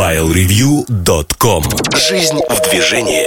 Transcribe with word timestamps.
MobileReview.com 0.00 1.62
Жизнь 2.08 2.38
в 2.48 2.70
движении. 2.70 3.26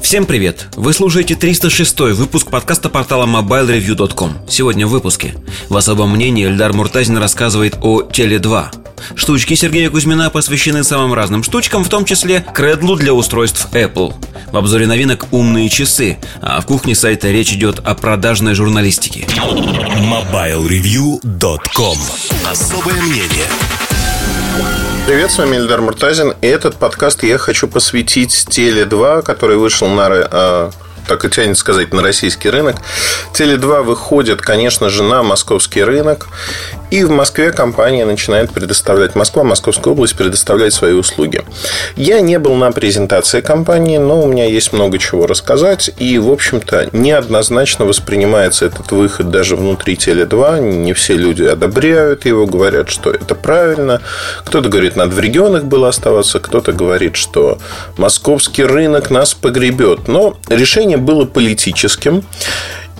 Всем 0.00 0.24
привет! 0.24 0.68
Вы 0.76 0.92
слушаете 0.92 1.34
306 1.34 1.98
выпуск 2.14 2.48
подкаста 2.48 2.88
портала 2.88 3.26
MobileReview.com 3.26 4.48
Сегодня 4.48 4.86
в 4.86 4.90
выпуске. 4.90 5.34
В 5.68 5.76
особом 5.76 6.12
мнении 6.12 6.46
Эльдар 6.46 6.74
Муртазин 6.74 7.18
рассказывает 7.18 7.76
о 7.82 8.02
Теле2 8.02 8.66
Штучки 9.16 9.54
Сергея 9.54 9.90
Кузьмина 9.90 10.30
посвящены 10.30 10.84
самым 10.84 11.12
разным 11.12 11.42
штучкам, 11.42 11.82
в 11.82 11.88
том 11.88 12.04
числе 12.04 12.46
кредлу 12.54 12.94
для 12.94 13.12
устройств 13.12 13.66
Apple. 13.72 14.14
В 14.52 14.56
обзоре 14.56 14.86
новинок 14.86 15.26
умные 15.32 15.68
часы, 15.68 16.18
а 16.40 16.60
в 16.60 16.66
кухне 16.66 16.94
сайта 16.94 17.32
речь 17.32 17.52
идет 17.52 17.80
о 17.80 17.96
продажной 17.96 18.54
журналистике. 18.54 19.26
MobileReview.com 19.98 21.98
Особое 22.48 23.02
мнение 23.02 23.48
Привет, 25.04 25.32
с 25.32 25.38
вами 25.38 25.56
Эльдар 25.56 25.80
Муртазин. 25.80 26.32
И 26.42 26.46
этот 26.46 26.76
подкаст 26.76 27.24
я 27.24 27.36
хочу 27.36 27.66
посвятить 27.66 28.46
Теле2, 28.48 29.22
который 29.22 29.56
вышел 29.56 29.88
на 29.88 30.06
а, 30.06 30.70
так 31.06 31.24
и 31.24 31.30
тянет 31.30 31.58
сказать, 31.58 31.92
на 31.92 32.02
российский 32.02 32.50
рынок. 32.50 32.76
Теле2 33.34 33.82
выходит, 33.82 34.40
конечно 34.40 34.88
же, 34.88 35.02
на 35.02 35.22
московский 35.22 35.82
рынок. 35.82 36.28
И 36.90 37.04
в 37.04 37.10
Москве 37.10 37.52
компания 37.52 38.04
начинает 38.04 38.52
предоставлять, 38.52 39.14
Москва, 39.14 39.44
Московская 39.44 39.90
область 39.90 40.14
предоставлять 40.14 40.74
свои 40.74 40.92
услуги. 40.92 41.42
Я 41.96 42.20
не 42.20 42.38
был 42.38 42.54
на 42.54 42.70
презентации 42.70 43.40
компании, 43.40 43.96
но 43.96 44.22
у 44.22 44.26
меня 44.26 44.44
есть 44.44 44.72
много 44.74 44.98
чего 44.98 45.26
рассказать. 45.26 45.90
И, 45.98 46.18
в 46.18 46.30
общем-то, 46.30 46.90
неоднозначно 46.92 47.86
воспринимается 47.86 48.66
этот 48.66 48.92
выход 48.92 49.30
даже 49.30 49.56
внутри 49.56 49.94
Теле2. 49.94 50.60
Не 50.60 50.92
все 50.92 51.14
люди 51.16 51.44
одобряют 51.44 52.26
его, 52.26 52.46
говорят, 52.46 52.90
что 52.90 53.10
это 53.10 53.34
правильно. 53.34 54.02
Кто-то 54.44 54.68
говорит, 54.68 54.96
надо 54.96 55.14
в 55.14 55.20
регионах 55.20 55.64
было 55.64 55.88
оставаться, 55.88 56.40
кто-то 56.40 56.72
говорит, 56.72 57.16
что 57.16 57.58
московский 57.96 58.64
рынок 58.64 59.10
нас 59.10 59.32
погребет. 59.32 60.08
Но 60.08 60.36
решение 60.48 60.91
было 60.96 61.24
политическим. 61.24 62.24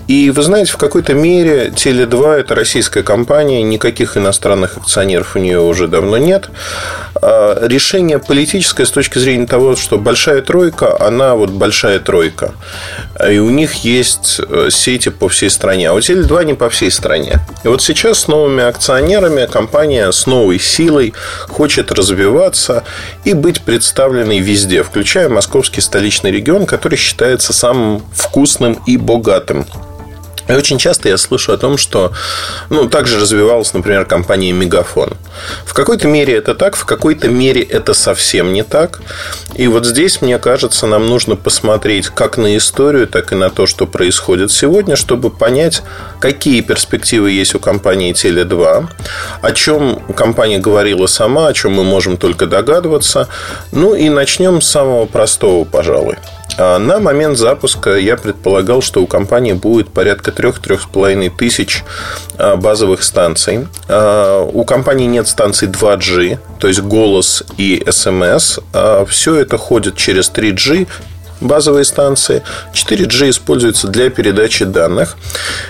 И 0.07 0.29
вы 0.31 0.41
знаете, 0.41 0.71
в 0.73 0.77
какой-то 0.77 1.13
мере 1.13 1.67
Теле2 1.69 2.39
это 2.39 2.55
российская 2.55 3.03
компания, 3.03 3.63
никаких 3.63 4.17
иностранных 4.17 4.77
акционеров 4.77 5.35
у 5.35 5.39
нее 5.39 5.61
уже 5.61 5.87
давно 5.87 6.17
нет. 6.17 6.49
А 7.21 7.65
решение 7.65 8.19
политическое 8.19 8.85
с 8.85 8.91
точки 8.91 9.17
зрения 9.17 9.47
того, 9.47 9.77
что 9.77 9.97
большая 9.97 10.41
тройка, 10.41 10.99
она 10.99 11.35
вот 11.35 11.51
большая 11.51 11.99
тройка. 11.99 12.53
И 13.29 13.37
у 13.37 13.49
них 13.49 13.85
есть 13.85 14.41
э, 14.45 14.67
сети 14.71 15.09
по 15.09 15.29
всей 15.29 15.49
стране. 15.49 15.89
А 15.89 15.93
у 15.93 15.99
Теле2 15.99 16.45
не 16.45 16.53
по 16.53 16.69
всей 16.69 16.91
стране. 16.91 17.39
И 17.63 17.69
вот 17.69 17.81
сейчас 17.81 18.19
с 18.19 18.27
новыми 18.27 18.63
акционерами 18.63 19.45
компания 19.45 20.11
с 20.11 20.25
новой 20.25 20.59
силой 20.59 21.13
хочет 21.47 21.93
развиваться 21.93 22.83
и 23.23 23.33
быть 23.33 23.61
представленной 23.61 24.39
везде, 24.39 24.83
включая 24.83 25.29
московский 25.29 25.79
столичный 25.79 26.31
регион, 26.31 26.65
который 26.65 26.97
считается 26.97 27.53
самым 27.53 28.03
вкусным 28.13 28.73
и 28.85 28.97
богатым 28.97 29.65
и 30.47 30.53
очень 30.53 30.77
часто 30.77 31.09
я 31.09 31.17
слышу 31.17 31.53
о 31.53 31.57
том, 31.57 31.77
что 31.77 32.11
ну, 32.69 32.89
также 32.89 33.19
развивалась, 33.19 33.73
например, 33.73 34.05
компания 34.05 34.51
Мегафон. 34.51 35.13
В 35.65 35.73
какой-то 35.73 36.07
мере 36.07 36.35
это 36.35 36.53
так, 36.55 36.75
в 36.75 36.85
какой-то 36.85 37.29
мере 37.29 37.61
это 37.61 37.93
совсем 37.93 38.53
не 38.53 38.63
так. 38.63 39.01
И 39.55 39.67
вот 39.67 39.85
здесь, 39.85 40.21
мне 40.21 40.39
кажется, 40.39 40.87
нам 40.87 41.07
нужно 41.07 41.35
посмотреть 41.35 42.07
как 42.09 42.37
на 42.37 42.57
историю, 42.57 43.07
так 43.07 43.31
и 43.31 43.35
на 43.35 43.49
то, 43.49 43.65
что 43.65 43.87
происходит 43.87 44.51
сегодня, 44.51 44.95
чтобы 44.95 45.29
понять, 45.29 45.81
какие 46.19 46.61
перспективы 46.61 47.31
есть 47.31 47.55
у 47.55 47.59
компании 47.59 48.13
Теле2, 48.13 48.87
о 49.41 49.51
чем 49.53 49.99
компания 50.15 50.59
говорила 50.59 51.07
сама, 51.07 51.47
о 51.47 51.53
чем 51.53 51.73
мы 51.73 51.83
можем 51.83 52.17
только 52.17 52.47
догадываться. 52.47 53.29
Ну 53.71 53.95
и 53.95 54.09
начнем 54.09 54.61
с 54.61 54.67
самого 54.67 55.05
простого, 55.05 55.63
пожалуй. 55.63 56.17
А 56.57 56.77
на 56.77 56.99
момент 56.99 57.37
запуска 57.37 57.95
я 57.95 58.17
предполагал, 58.17 58.81
что 58.81 59.01
у 59.01 59.07
компании 59.07 59.53
будет 59.53 59.89
порядка 59.89 60.31
3-3,5 60.31 61.31
тысяч 61.37 61.83
а, 62.37 62.55
базовых 62.55 63.03
станций. 63.03 63.67
А, 63.87 64.43
у 64.43 64.63
компании 64.63 65.07
нет 65.07 65.27
станций 65.27 65.67
2G, 65.67 66.37
то 66.59 66.67
есть 66.67 66.81
голос 66.81 67.43
и 67.57 67.83
SMS. 67.85 68.61
Все 69.07 69.35
это 69.35 69.57
ходит 69.57 69.97
через 69.97 70.31
3G 70.31 70.87
базовые 71.43 71.85
станции. 71.85 72.43
4G 72.73 73.29
используется 73.29 73.87
для 73.87 74.09
передачи 74.09 74.65
данных. 74.65 75.15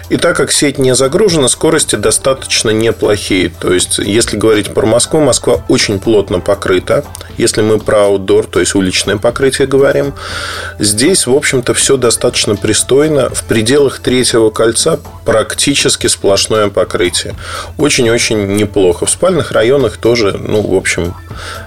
И 0.09 0.17
так 0.17 0.37
как 0.37 0.51
сеть 0.51 0.77
не 0.77 0.95
загружена, 0.95 1.47
скорости 1.47 1.95
достаточно 1.95 2.69
неплохие. 2.69 3.49
То 3.49 3.73
есть, 3.73 3.97
если 3.97 4.37
говорить 4.37 4.73
про 4.73 4.85
Москву, 4.85 5.19
Москва 5.19 5.63
очень 5.67 5.99
плотно 5.99 6.39
покрыта. 6.39 7.03
Если 7.37 7.61
мы 7.61 7.79
про 7.79 8.05
аутдор, 8.05 8.45
то 8.45 8.59
есть 8.59 8.75
уличное 8.75 9.17
покрытие 9.17 9.67
говорим, 9.67 10.13
здесь, 10.79 11.25
в 11.25 11.33
общем-то, 11.33 11.73
все 11.73 11.97
достаточно 11.97 12.55
пристойно. 12.55 13.29
В 13.29 13.43
пределах 13.43 13.99
третьего 13.99 14.49
кольца 14.49 14.99
практически 15.25 16.07
сплошное 16.07 16.69
покрытие. 16.69 17.33
Очень-очень 17.77 18.55
неплохо. 18.55 19.05
В 19.05 19.09
спальных 19.09 19.51
районах 19.51 19.97
тоже, 19.97 20.37
ну, 20.37 20.61
в 20.61 20.75
общем, 20.75 21.15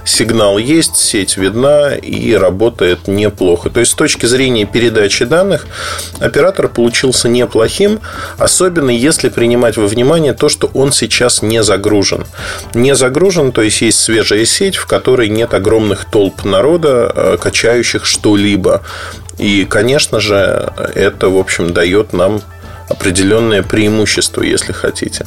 сигнал 0.04 0.58
есть, 0.58 0.96
сеть 0.96 1.36
видна 1.36 1.94
и 1.94 2.34
работает 2.34 3.08
неплохо. 3.08 3.70
То 3.70 3.80
есть, 3.80 3.95
точки 3.96 4.26
зрения 4.26 4.64
передачи 4.64 5.24
данных, 5.24 5.66
оператор 6.20 6.68
получился 6.68 7.28
неплохим, 7.28 8.00
особенно 8.38 8.90
если 8.90 9.28
принимать 9.28 9.76
во 9.76 9.86
внимание 9.86 10.32
то, 10.32 10.48
что 10.48 10.70
он 10.74 10.92
сейчас 10.92 11.42
не 11.42 11.62
загружен. 11.62 12.26
Не 12.74 12.94
загружен, 12.94 13.52
то 13.52 13.62
есть 13.62 13.80
есть 13.82 13.98
свежая 13.98 14.44
сеть, 14.44 14.76
в 14.76 14.86
которой 14.86 15.28
нет 15.28 15.54
огромных 15.54 16.04
толп 16.04 16.44
народа, 16.44 17.12
э, 17.14 17.36
качающих 17.40 18.06
что-либо. 18.06 18.82
И, 19.38 19.64
конечно 19.64 20.20
же, 20.20 20.72
это, 20.94 21.28
в 21.28 21.36
общем, 21.36 21.72
дает 21.72 22.12
нам 22.12 22.40
определенное 22.88 23.62
преимущество, 23.62 24.42
если 24.42 24.72
хотите. 24.72 25.26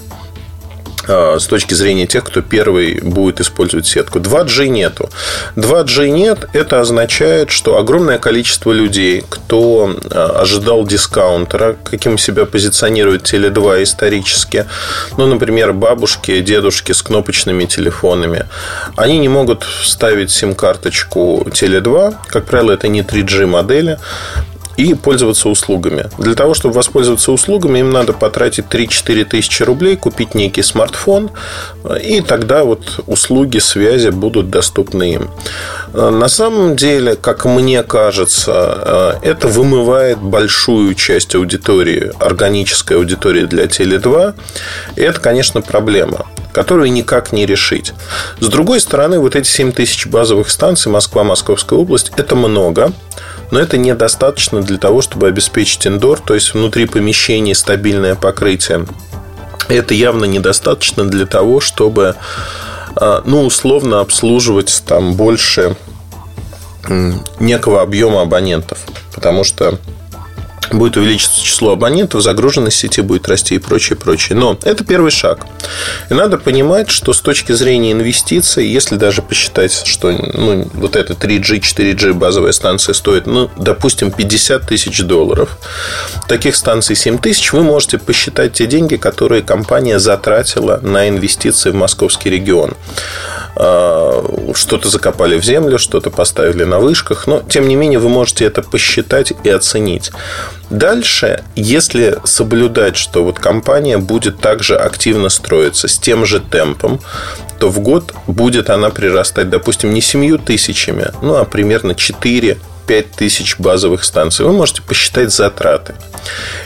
А, 1.09 1.39
с 1.39 1.47
точки 1.47 1.73
зрения 1.73 2.05
тех, 2.05 2.23
кто 2.23 2.41
первый 2.41 3.01
будет 3.01 3.41
использовать 3.41 3.87
сетку. 3.87 4.19
2G 4.19 4.67
нету. 4.67 5.09
2G 5.55 6.09
нет, 6.09 6.47
это 6.53 6.79
означает, 6.79 7.49
что 7.49 7.77
огромное 7.77 8.19
количество 8.19 8.71
людей, 8.71 9.23
кто 9.27 9.95
а, 10.11 10.41
ожидал 10.41 10.85
дискаунтера, 10.85 11.75
каким 11.83 12.19
себя 12.19 12.45
позиционирует 12.45 13.23
Теле2 13.23 13.83
исторически, 13.83 14.65
ну, 15.17 15.25
например, 15.25 15.73
бабушки, 15.73 16.41
дедушки 16.41 16.91
с 16.91 17.01
кнопочными 17.01 17.65
телефонами, 17.65 18.45
они 18.95 19.17
не 19.17 19.29
могут 19.29 19.63
вставить 19.63 20.29
сим-карточку 20.29 21.47
Теле2, 21.49 22.15
как 22.27 22.45
правило, 22.45 22.71
это 22.73 22.87
не 22.87 23.01
3G 23.01 23.47
модели, 23.47 23.97
и 24.79 24.93
пользоваться 24.93 25.49
услугами. 25.49 26.09
Для 26.17 26.35
того, 26.35 26.53
чтобы 26.53 26.75
воспользоваться 26.75 27.33
услугами, 27.33 27.79
им 27.79 27.91
надо 27.91 28.13
потратить 28.13 28.65
3-4 28.69 29.25
тысячи 29.25 29.61
рублей, 29.61 29.97
купить 29.97 30.35
некий 30.35 30.63
смартфон, 30.63 31.31
и 32.01 32.21
тогда 32.21 32.63
вот 32.63 33.03
услуги 33.05 33.57
связи 33.57 34.07
будут 34.07 34.49
доступны 34.49 35.15
им. 35.15 35.29
На 35.93 36.29
самом 36.29 36.77
деле, 36.77 37.17
как 37.17 37.43
мне 37.43 37.83
кажется, 37.83 39.19
это 39.21 39.49
вымывает 39.49 40.19
большую 40.19 40.93
часть 40.93 41.35
аудитории, 41.35 42.13
органической 42.17 42.95
аудитории 42.95 43.43
для 43.45 43.65
Теле2. 43.65 44.33
И 44.95 45.01
это, 45.01 45.19
конечно, 45.19 45.61
проблема 45.61 46.25
которую 46.51 46.91
никак 46.91 47.31
не 47.31 47.45
решить. 47.45 47.93
С 48.39 48.47
другой 48.47 48.79
стороны, 48.79 49.19
вот 49.19 49.35
эти 49.35 49.47
7 49.47 49.71
тысяч 49.71 50.07
базовых 50.07 50.49
станций 50.49 50.91
Москва, 50.91 51.23
Московская 51.23 51.77
область– 51.77 52.11
это 52.17 52.35
много 52.35 52.91
но 53.51 53.59
это 53.59 53.77
недостаточно 53.77 54.61
для 54.61 54.77
того, 54.77 55.01
чтобы 55.01 55.27
обеспечить 55.27 55.87
индор, 55.87 56.19
то 56.19 56.35
есть 56.35 56.53
внутри 56.53 56.85
помещения 56.85 57.55
стабильное 57.55 58.15
покрытие. 58.15 58.85
Это 59.67 59.93
явно 59.93 60.25
недостаточно 60.25 61.05
для 61.05 61.25
того, 61.25 61.59
чтобы 61.59 62.15
а, 62.95 63.21
ну, 63.25 63.45
условно 63.45 63.99
обслуживать 63.99 64.83
там 64.85 65.15
больше 65.15 65.75
некого 67.39 67.81
объема 67.81 68.21
абонентов. 68.21 68.79
Потому 69.13 69.43
что 69.43 69.77
будет 70.71 70.97
увеличиваться 70.97 71.43
число 71.43 71.71
абонентов, 71.71 72.21
загруженность 72.21 72.77
сети 72.77 73.01
будет 73.01 73.27
расти 73.27 73.55
и 73.55 73.59
прочее, 73.59 73.97
прочее. 73.97 74.37
Но 74.37 74.57
это 74.63 74.83
первый 74.83 75.11
шаг. 75.11 75.45
И 76.09 76.13
надо 76.13 76.37
понимать, 76.37 76.89
что 76.89 77.13
с 77.13 77.21
точки 77.21 77.51
зрения 77.51 77.91
инвестиций, 77.91 78.67
если 78.67 78.95
даже 78.95 79.21
посчитать, 79.21 79.71
что 79.85 80.11
ну, 80.11 80.67
вот 80.73 80.95
эта 80.95 81.13
3G, 81.13 81.59
4G 81.59 82.13
базовая 82.13 82.51
станция 82.51 82.93
стоит, 82.93 83.25
ну, 83.25 83.49
допустим, 83.57 84.11
50 84.11 84.67
тысяч 84.67 85.01
долларов, 85.01 85.57
таких 86.27 86.55
станций 86.55 86.95
7 86.95 87.17
тысяч, 87.17 87.53
вы 87.53 87.63
можете 87.63 87.97
посчитать 87.97 88.53
те 88.53 88.67
деньги, 88.67 88.95
которые 88.95 89.41
компания 89.41 89.99
затратила 89.99 90.79
на 90.81 91.09
инвестиции 91.09 91.71
в 91.71 91.75
московский 91.75 92.29
регион. 92.29 92.75
А, 93.55 94.53
что-то 94.53 94.89
закопали 94.89 95.37
в 95.39 95.43
землю, 95.43 95.77
что-то 95.77 96.09
поставили 96.09 96.63
на 96.63 96.79
вышках, 96.79 97.27
но, 97.27 97.41
тем 97.41 97.67
не 97.67 97.75
менее, 97.75 97.99
вы 97.99 98.09
можете 98.09 98.45
это 98.45 98.61
посчитать 98.61 99.33
и 99.43 99.49
оценить. 99.49 100.11
Дальше, 100.69 101.43
если 101.55 102.19
соблюдать, 102.25 102.95
что 102.95 103.23
вот 103.23 103.39
компания 103.39 103.97
будет 103.97 104.39
также 104.39 104.75
активно 104.77 105.29
строиться 105.29 105.87
с 105.87 105.97
тем 105.97 106.25
же 106.25 106.39
темпом, 106.39 106.99
то 107.59 107.69
в 107.69 107.79
год 107.79 108.13
будет 108.27 108.69
она 108.69 108.89
прирастать, 108.89 109.49
допустим, 109.49 109.93
не 109.93 110.01
семью 110.01 110.37
тысячами, 110.37 111.11
ну, 111.21 111.35
а 111.35 111.45
примерно 111.45 111.95
4 111.95 112.57
5 112.87 113.11
тысяч 113.11 113.59
базовых 113.59 114.03
станций. 114.03 114.45
Вы 114.47 114.51
можете 114.51 114.81
посчитать 114.81 115.31
затраты. 115.31 115.93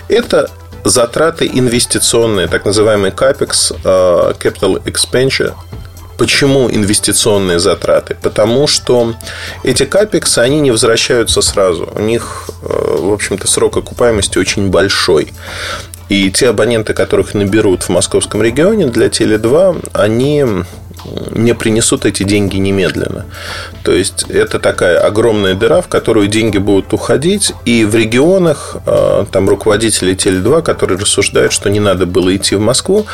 Это 0.08 0.50
затраты 0.86 1.50
инвестиционные, 1.54 2.48
так 2.48 2.64
называемый 2.64 3.12
CAPEX, 3.12 3.76
э, 3.84 4.34
Capital 4.40 4.82
Expenditure, 4.86 5.54
Почему 6.18 6.70
инвестиционные 6.70 7.60
затраты? 7.60 8.16
Потому 8.22 8.68
что 8.68 9.16
эти 9.64 9.86
капексы, 9.86 10.40
они 10.40 10.60
не 10.60 10.72
возвращаются 10.72 11.42
сразу. 11.42 11.90
У 11.96 12.02
них, 12.02 12.50
э, 12.62 12.98
в 13.00 13.12
общем-то, 13.12 13.48
срок 13.48 13.78
окупаемости 13.78 14.38
очень 14.38 14.70
большой. 14.70 15.34
И 16.10 16.30
те 16.32 16.50
абоненты, 16.50 16.94
которых 16.94 17.34
наберут 17.34 17.84
в 17.84 17.90
московском 17.90 18.44
регионе 18.44 18.88
для 18.88 19.08
Теле2, 19.08 19.90
они 19.94 20.46
не 21.32 21.54
принесут 21.54 22.06
эти 22.06 22.24
деньги 22.24 22.58
немедленно. 22.58 23.26
То 23.84 23.92
есть 23.92 24.26
это 24.30 24.60
такая 24.60 25.00
огромная 25.00 25.54
дыра, 25.54 25.82
в 25.82 25.88
которую 25.88 26.28
деньги 26.28 26.58
будут 26.58 26.94
уходить. 26.94 27.54
И 27.66 27.86
в 27.86 27.96
регионах 27.96 28.78
э, 28.86 29.26
там 29.32 29.50
руководители 29.50 30.16
Теле2, 30.16 30.62
которые 30.62 31.00
рассуждают, 31.00 31.52
что 31.52 31.70
не 31.70 31.80
надо 31.80 32.06
было 32.06 32.36
идти 32.36 32.56
в 32.56 32.62
Москву, 32.62 33.06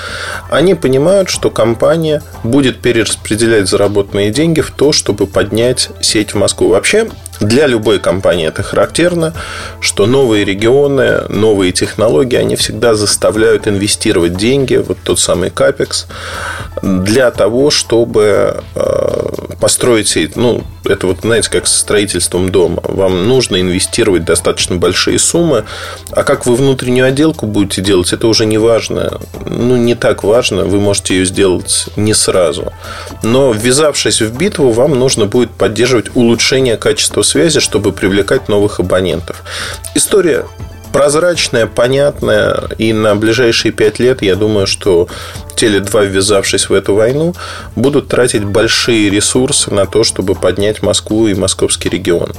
они 0.50 0.76
понимают, 0.76 1.30
что 1.30 1.50
компания 1.50 2.22
будет 2.44 2.80
перераспределять 2.80 3.68
заработанные 3.68 4.32
деньги 4.32 4.62
в 4.62 4.72
то, 4.72 4.92
чтобы 4.92 5.28
поднять 5.28 5.90
сеть 6.02 6.34
в 6.34 6.38
Москву. 6.38 6.70
Вообще 6.70 7.10
для 7.40 7.68
любой 7.68 8.00
компании 8.00 8.48
это 8.48 8.64
характерно, 8.64 9.34
что 9.80 10.06
новые 10.06 10.44
регионы, 10.44 11.22
новые 11.30 11.72
технологии, 11.72 12.36
они 12.36 12.56
всегда 12.56 12.96
заставляют 12.96 13.68
инвестировать 13.68 14.36
деньги, 14.36 14.76
вот 14.76 14.98
тот 15.04 15.20
самый 15.20 15.50
капекс, 15.50 16.08
для 16.82 17.32
того, 17.32 17.70
чтобы 17.70 18.62
э, 18.76 19.30
построить 19.60 20.08
сеть. 20.08 20.36
Ну, 20.36 20.64
это 20.86 21.08
вот, 21.08 21.20
знаете, 21.22 21.50
как 21.50 21.68
со 21.68 21.78
строительством 21.78 22.50
дома. 22.50 22.82
Вам 22.84 23.28
нужно 23.28 23.62
инвестировать 23.62 24.26
достаточно 24.26 24.76
большие 24.76 25.20
суммы, 25.20 25.66
а 26.12 26.24
как 26.24 26.46
вы 26.46 26.56
внутреннюю 26.56 27.08
отделку 27.08 27.46
будете 27.46 27.82
делать, 27.82 28.12
это 28.14 28.28
уже 28.28 28.46
не 28.46 28.58
важно. 28.58 29.20
Ну, 29.46 29.78
не 29.78 29.96
так 29.96 30.24
важно, 30.24 30.66
вы 30.66 30.80
можете 30.80 31.16
ее 31.16 31.26
сделать 31.26 31.88
не 31.96 32.14
сразу. 32.14 32.74
Но 33.24 33.52
ввязавшись 33.52 34.22
в 34.22 34.36
битву, 34.36 34.72
вам 34.72 34.98
нужно 34.98 35.26
будет 35.26 35.52
поддерживать 35.52 36.16
улучшение 36.16 36.78
качества 36.78 37.22
связи, 37.30 37.60
чтобы 37.60 37.92
привлекать 37.92 38.50
новых 38.50 38.80
абонентов. 38.80 39.44
История 39.96 40.46
прозрачная, 40.92 41.68
понятная, 41.68 42.64
и 42.78 42.94
на 42.94 43.16
ближайшие 43.16 43.72
пять 43.72 44.00
лет, 44.00 44.22
я 44.22 44.36
думаю, 44.36 44.68
что 44.68 45.08
Теле2, 45.56 46.08
ввязавшись 46.08 46.70
в 46.70 46.74
эту 46.74 46.96
войну, 46.96 47.36
будут 47.76 48.08
тратить 48.08 48.44
большие 48.44 49.10
ресурсы 49.10 49.72
на 49.72 49.86
то, 49.86 50.04
чтобы 50.04 50.36
поднять 50.36 50.82
Москву 50.82 51.28
и 51.28 51.34
московский 51.34 51.90
регион. 51.90 52.34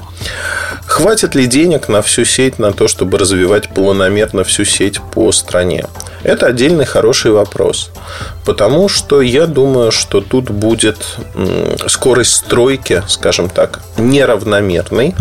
Хватит 0.87 1.35
ли 1.35 1.47
денег 1.47 1.89
на 1.89 2.03
всю 2.03 2.25
сеть, 2.25 2.59
на 2.59 2.73
то, 2.73 2.89
чтобы 2.89 3.19
развивать 3.19 3.69
планомерно 3.69 4.45
всю 4.45 4.65
сеть 4.65 5.01
по 5.15 5.33
стране? 5.33 5.87
Это 6.22 6.46
отдельный 6.46 6.84
хороший 6.84 7.31
вопрос. 7.31 7.90
Потому 8.44 8.88
что 8.88 9.20
я 9.20 9.46
думаю, 9.46 9.90
что 9.90 10.20
тут 10.20 10.50
будет 10.50 10.96
скорость 11.87 12.34
стройки, 12.34 13.02
скажем 13.08 13.49
так, 13.49 13.81
неравномерной. 13.96 15.14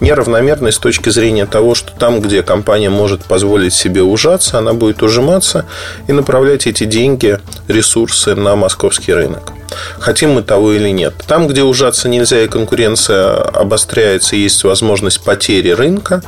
Неравномерной 0.00 0.72
с 0.72 0.78
точки 0.78 1.10
зрения 1.10 1.46
того, 1.46 1.74
что 1.74 1.92
там, 1.92 2.20
где 2.20 2.42
компания 2.42 2.90
может 2.90 3.24
позволить 3.24 3.74
себе 3.74 4.02
ужаться, 4.02 4.58
она 4.58 4.72
будет 4.72 5.02
ужиматься 5.02 5.64
и 6.06 6.12
направлять 6.12 6.66
эти 6.66 6.84
деньги, 6.84 7.38
ресурсы 7.68 8.34
на 8.34 8.56
московский 8.56 9.14
рынок. 9.14 9.52
Хотим 9.98 10.32
мы 10.32 10.42
того 10.42 10.72
или 10.72 10.90
нет. 10.90 11.14
Там, 11.26 11.48
где 11.48 11.62
ужаться 11.62 12.08
нельзя 12.08 12.42
и 12.42 12.48
конкуренция 12.48 13.34
обостряется, 13.42 14.36
есть 14.36 14.62
возможность 14.64 15.22
потери 15.24 15.70
рынка, 15.70 16.22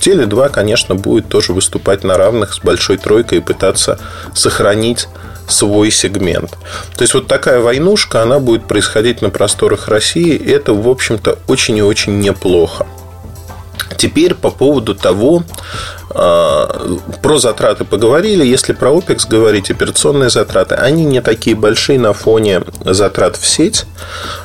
Теле2, 0.00 0.50
конечно, 0.50 0.94
будет 0.94 1.28
тоже 1.28 1.52
выступать 1.52 2.04
на 2.04 2.18
равных 2.18 2.52
с 2.52 2.58
большой 2.60 2.98
тройкой 2.98 3.38
и 3.38 3.40
пытаться 3.40 3.61
сохранить 4.34 5.08
свой 5.48 5.90
сегмент. 5.90 6.50
То 6.96 7.02
есть 7.02 7.14
вот 7.14 7.26
такая 7.26 7.60
войнушка, 7.60 8.22
она 8.22 8.38
будет 8.38 8.66
происходить 8.66 9.22
на 9.22 9.30
просторах 9.30 9.88
России, 9.88 10.34
и 10.34 10.50
это, 10.50 10.72
в 10.72 10.88
общем-то, 10.88 11.38
очень 11.46 11.78
и 11.78 11.82
очень 11.82 12.20
неплохо. 12.20 12.86
Теперь 13.96 14.34
по 14.34 14.50
поводу 14.50 14.94
того, 14.94 15.44
а, 16.10 16.98
про 17.22 17.38
затраты 17.38 17.84
поговорили. 17.84 18.44
Если 18.44 18.72
про 18.72 18.90
OPEX 18.90 19.28
говорить, 19.28 19.70
операционные 19.70 20.30
затраты, 20.30 20.74
они 20.74 21.04
не 21.04 21.20
такие 21.20 21.56
большие 21.56 21.98
на 21.98 22.12
фоне 22.12 22.62
затрат 22.84 23.36
в 23.36 23.46
сеть. 23.46 23.84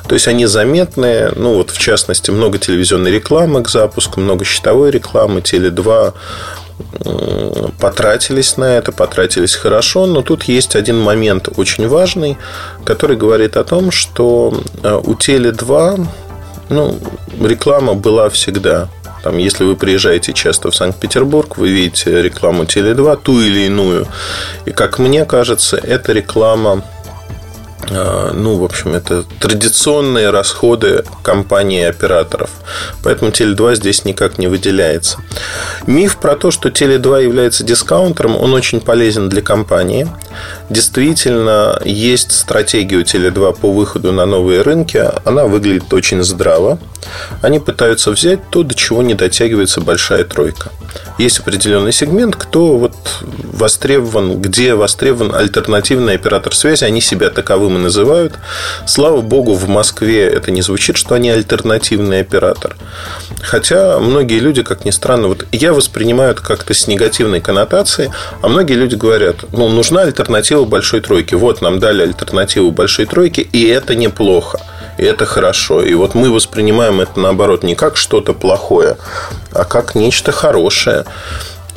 То 0.06 0.14
есть 0.14 0.28
они 0.28 0.46
заметные. 0.46 1.32
Ну, 1.34 1.54
вот 1.54 1.70
в 1.70 1.78
частности, 1.78 2.30
много 2.30 2.58
телевизионной 2.58 3.10
рекламы 3.10 3.62
к 3.62 3.68
запуску, 3.68 4.20
много 4.20 4.44
счетовой 4.44 4.90
рекламы, 4.90 5.40
Теле2 5.40 6.14
потратились 7.80 8.56
на 8.56 8.76
это, 8.76 8.92
потратились 8.92 9.54
хорошо, 9.54 10.06
но 10.06 10.22
тут 10.22 10.44
есть 10.44 10.76
один 10.76 11.00
момент 11.00 11.48
очень 11.56 11.88
важный, 11.88 12.36
который 12.84 13.16
говорит 13.16 13.56
о 13.56 13.64
том, 13.64 13.90
что 13.90 14.60
а, 14.82 14.98
у 14.98 15.14
Теле2 15.14 16.06
ну, 16.70 16.98
реклама 17.40 17.94
была 17.94 18.28
всегда. 18.28 18.88
Там, 19.22 19.38
если 19.38 19.64
вы 19.64 19.74
приезжаете 19.74 20.32
часто 20.32 20.70
в 20.70 20.76
Санкт-Петербург, 20.76 21.56
вы 21.56 21.70
видите 21.70 22.22
рекламу 22.22 22.64
Теле2, 22.64 23.18
ту 23.22 23.40
или 23.40 23.66
иную. 23.66 24.06
И, 24.64 24.70
как 24.70 24.98
мне 24.98 25.24
кажется, 25.24 25.76
эта 25.76 26.12
реклама 26.12 26.84
ну, 27.90 28.56
в 28.56 28.64
общем, 28.64 28.94
это 28.94 29.24
традиционные 29.40 30.30
расходы 30.30 31.04
компании 31.22 31.84
операторов. 31.84 32.50
Поэтому 33.02 33.30
Теле2 33.30 33.76
здесь 33.76 34.04
никак 34.04 34.38
не 34.38 34.46
выделяется. 34.46 35.18
Миф 35.86 36.18
про 36.18 36.36
то, 36.36 36.50
что 36.50 36.68
Теле2 36.68 37.24
является 37.24 37.64
дискаунтером, 37.64 38.36
он 38.36 38.52
очень 38.54 38.80
полезен 38.80 39.28
для 39.28 39.42
компании. 39.42 40.08
Действительно, 40.70 41.80
есть 41.84 42.32
стратегия 42.32 42.96
у 42.96 43.00
Теле2 43.00 43.58
по 43.58 43.72
выходу 43.72 44.12
на 44.12 44.26
новые 44.26 44.62
рынки. 44.62 45.02
Она 45.24 45.46
выглядит 45.46 45.92
очень 45.92 46.22
здраво. 46.22 46.78
Они 47.40 47.58
пытаются 47.58 48.10
взять 48.10 48.50
то, 48.50 48.62
до 48.62 48.74
чего 48.74 49.02
не 49.02 49.14
дотягивается 49.14 49.80
большая 49.80 50.24
тройка. 50.24 50.70
Есть 51.18 51.40
определенный 51.40 51.92
сегмент, 51.92 52.36
кто 52.36 52.76
вот 52.76 52.94
востребован, 53.22 54.40
где 54.40 54.74
востребован 54.74 55.34
альтернативный 55.34 56.14
оператор 56.14 56.54
связи. 56.54 56.84
Они 56.84 57.00
себя 57.00 57.30
таковым 57.30 57.76
и 57.76 57.80
называют. 57.80 58.34
Слава 58.86 59.20
богу, 59.20 59.54
в 59.54 59.68
Москве 59.68 60.26
это 60.26 60.50
не 60.50 60.62
звучит, 60.62 60.96
что 60.96 61.14
они 61.14 61.30
альтернативный 61.30 62.20
оператор. 62.20 62.76
Хотя 63.42 63.98
многие 63.98 64.38
люди, 64.38 64.62
как 64.62 64.84
ни 64.84 64.90
странно, 64.90 65.28
вот 65.28 65.46
я 65.52 65.72
воспринимаю 65.72 66.32
это 66.32 66.42
как-то 66.42 66.74
с 66.74 66.86
негативной 66.86 67.40
коннотацией, 67.40 68.10
а 68.42 68.48
многие 68.48 68.74
люди 68.74 68.94
говорят, 68.94 69.44
ну, 69.52 69.68
нужна 69.68 70.02
альтернатива 70.02 70.57
большой 70.64 71.00
тройки. 71.00 71.34
Вот 71.34 71.62
нам 71.62 71.78
дали 71.78 72.02
альтернативу 72.02 72.70
большой 72.70 73.06
тройки, 73.06 73.40
и 73.40 73.66
это 73.66 73.94
неплохо. 73.94 74.60
И 74.98 75.04
это 75.04 75.26
хорошо. 75.26 75.82
И 75.82 75.94
вот 75.94 76.14
мы 76.14 76.30
воспринимаем 76.30 77.00
это, 77.00 77.20
наоборот, 77.20 77.62
не 77.62 77.74
как 77.74 77.96
что-то 77.96 78.34
плохое, 78.34 78.96
а 79.52 79.64
как 79.64 79.94
нечто 79.94 80.32
хорошее. 80.32 81.04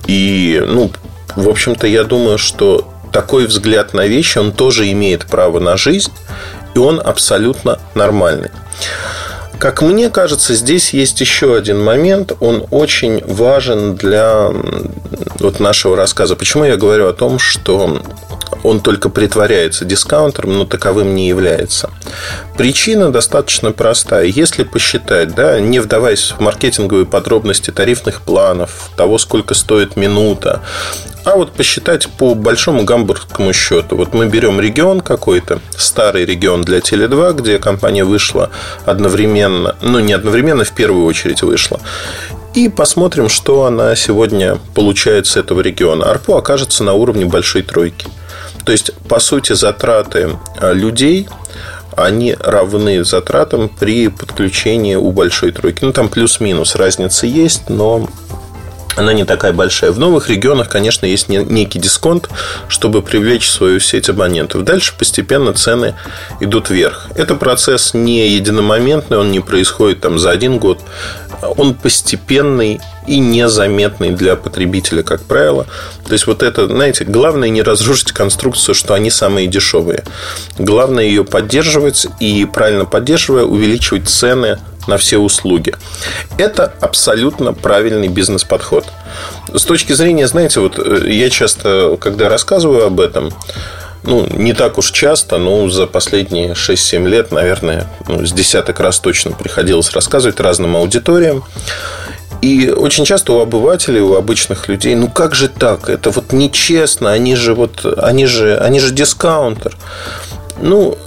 И, 0.07 0.63
ну, 0.65 0.91
в 1.35 1.47
общем-то, 1.47 1.87
я 1.87 2.03
думаю, 2.03 2.37
что 2.37 2.91
такой 3.11 3.45
взгляд 3.45 3.93
на 3.93 4.07
вещи, 4.07 4.37
он 4.37 4.51
тоже 4.51 4.91
имеет 4.91 5.25
право 5.25 5.59
на 5.59 5.77
жизнь, 5.77 6.11
и 6.73 6.79
он 6.79 6.99
абсолютно 7.03 7.79
нормальный. 7.93 8.49
Как 9.61 9.83
мне 9.83 10.09
кажется, 10.09 10.55
здесь 10.55 10.91
есть 10.91 11.21
еще 11.21 11.55
один 11.55 11.83
момент, 11.83 12.31
он 12.39 12.65
очень 12.71 13.23
важен 13.23 13.93
для 13.93 14.49
вот 15.37 15.59
нашего 15.59 15.95
рассказа. 15.95 16.35
Почему 16.35 16.63
я 16.63 16.77
говорю 16.77 17.07
о 17.07 17.13
том, 17.13 17.37
что 17.37 18.01
он 18.63 18.79
только 18.79 19.09
притворяется 19.09 19.85
дискаунтером, 19.85 20.57
но 20.57 20.65
таковым 20.65 21.13
не 21.13 21.27
является. 21.27 21.91
Причина 22.57 23.11
достаточно 23.11 23.71
простая. 23.71 24.25
Если 24.25 24.63
посчитать, 24.63 25.35
да, 25.35 25.59
не 25.59 25.79
вдаваясь 25.79 26.31
в 26.31 26.39
маркетинговые 26.39 27.05
подробности 27.05 27.69
тарифных 27.69 28.21
планов, 28.21 28.89
того, 28.97 29.19
сколько 29.19 29.53
стоит 29.53 29.95
минута, 29.95 30.63
а 31.23 31.35
вот 31.35 31.53
посчитать 31.53 32.07
по 32.09 32.33
большому 32.33 32.83
гамбургскому 32.83 33.53
счету. 33.53 33.95
Вот 33.95 34.13
мы 34.13 34.27
берем 34.27 34.59
регион 34.59 35.01
какой-то, 35.01 35.59
старый 35.77 36.25
регион 36.25 36.63
для 36.63 36.79
Теле2, 36.79 37.33
где 37.33 37.59
компания 37.59 38.03
вышла 38.03 38.49
одновременно, 38.85 39.75
ну 39.81 39.99
не 39.99 40.13
одновременно, 40.13 40.63
в 40.63 40.71
первую 40.71 41.05
очередь 41.05 41.43
вышла. 41.43 41.79
И 42.53 42.67
посмотрим, 42.67 43.29
что 43.29 43.65
она 43.65 43.95
сегодня 43.95 44.57
получает 44.75 45.25
с 45.25 45.37
этого 45.37 45.61
региона. 45.61 46.09
Арпо 46.09 46.37
окажется 46.37 46.83
на 46.83 46.93
уровне 46.93 47.25
большой 47.25 47.61
тройки. 47.61 48.07
То 48.65 48.71
есть, 48.71 48.91
по 49.07 49.19
сути, 49.19 49.53
затраты 49.53 50.37
а, 50.59 50.73
людей 50.73 51.29
они 51.95 52.35
равны 52.39 53.03
затратам 53.03 53.69
при 53.69 54.07
подключении 54.07 54.95
у 54.95 55.11
большой 55.11 55.51
тройки. 55.51 55.79
Ну, 55.83 55.91
там 55.91 56.09
плюс-минус 56.09 56.75
разница 56.75 57.27
есть, 57.27 57.69
но 57.69 58.07
она 58.95 59.13
не 59.13 59.25
такая 59.25 59.53
большая. 59.53 59.91
В 59.91 59.99
новых 59.99 60.29
регионах, 60.29 60.69
конечно, 60.69 61.05
есть 61.05 61.29
некий 61.29 61.79
дисконт, 61.79 62.29
чтобы 62.67 63.01
привлечь 63.01 63.49
свою 63.49 63.79
сеть 63.79 64.09
абонентов. 64.09 64.63
Дальше 64.63 64.93
постепенно 64.97 65.53
цены 65.53 65.95
идут 66.39 66.69
вверх. 66.69 67.07
Это 67.15 67.35
процесс 67.35 67.93
не 67.93 68.27
единомоментный, 68.29 69.17
он 69.17 69.31
не 69.31 69.39
происходит 69.39 70.01
там 70.01 70.19
за 70.19 70.31
один 70.31 70.59
год. 70.59 70.79
Он 71.57 71.73
постепенный 71.73 72.79
и 73.07 73.19
незаметный 73.19 74.11
для 74.11 74.35
потребителя, 74.35 75.03
как 75.03 75.23
правило. 75.23 75.65
То 76.05 76.13
есть, 76.13 76.27
вот 76.27 76.43
это, 76.43 76.67
знаете, 76.67 77.03
главное 77.03 77.49
не 77.49 77.61
разрушить 77.61 78.11
конструкцию, 78.11 78.75
что 78.75 78.93
они 78.93 79.09
самые 79.09 79.47
дешевые. 79.47 80.03
Главное 80.57 81.05
ее 81.05 81.23
поддерживать 81.23 82.07
и, 82.19 82.45
правильно 82.45 82.85
поддерживая, 82.85 83.43
увеличивать 83.43 84.07
цены 84.07 84.59
на 84.87 84.97
все 84.97 85.17
услуги. 85.17 85.73
Это 86.37 86.73
абсолютно 86.81 87.53
правильный 87.53 88.07
бизнес-подход. 88.07 88.85
С 89.53 89.63
точки 89.63 89.93
зрения, 89.93 90.27
знаете, 90.27 90.59
вот 90.59 90.79
э, 90.79 91.09
я 91.09 91.29
часто, 91.29 91.97
когда 91.99 92.29
рассказываю 92.29 92.85
об 92.85 92.99
этом, 92.99 93.31
ну, 94.03 94.27
не 94.31 94.53
так 94.53 94.77
уж 94.77 94.91
часто, 94.91 95.37
но 95.37 95.69
за 95.69 95.87
последние 95.87 96.53
6-7 96.53 97.07
лет, 97.07 97.31
наверное, 97.31 97.87
ну, 98.07 98.25
с 98.25 98.31
десяток 98.31 98.79
раз 98.79 98.99
точно 98.99 99.31
приходилось 99.31 99.91
рассказывать 99.91 100.39
разным 100.39 100.75
аудиториям. 100.75 101.43
И 102.41 102.69
очень 102.69 103.05
часто 103.05 103.33
у 103.33 103.39
обывателей, 103.39 104.01
у 104.01 104.15
обычных 104.15 104.67
людей, 104.67 104.95
ну 104.95 105.09
как 105.09 105.35
же 105.35 105.47
так? 105.47 105.89
Это 105.89 106.09
вот 106.09 106.33
нечестно, 106.33 107.11
они 107.11 107.35
же 107.35 107.53
вот, 107.53 107.85
они 107.97 108.25
же, 108.25 108.57
они 108.57 108.79
же 108.79 108.91
дискаунтер. 108.91 109.77
Ну, 110.59 110.97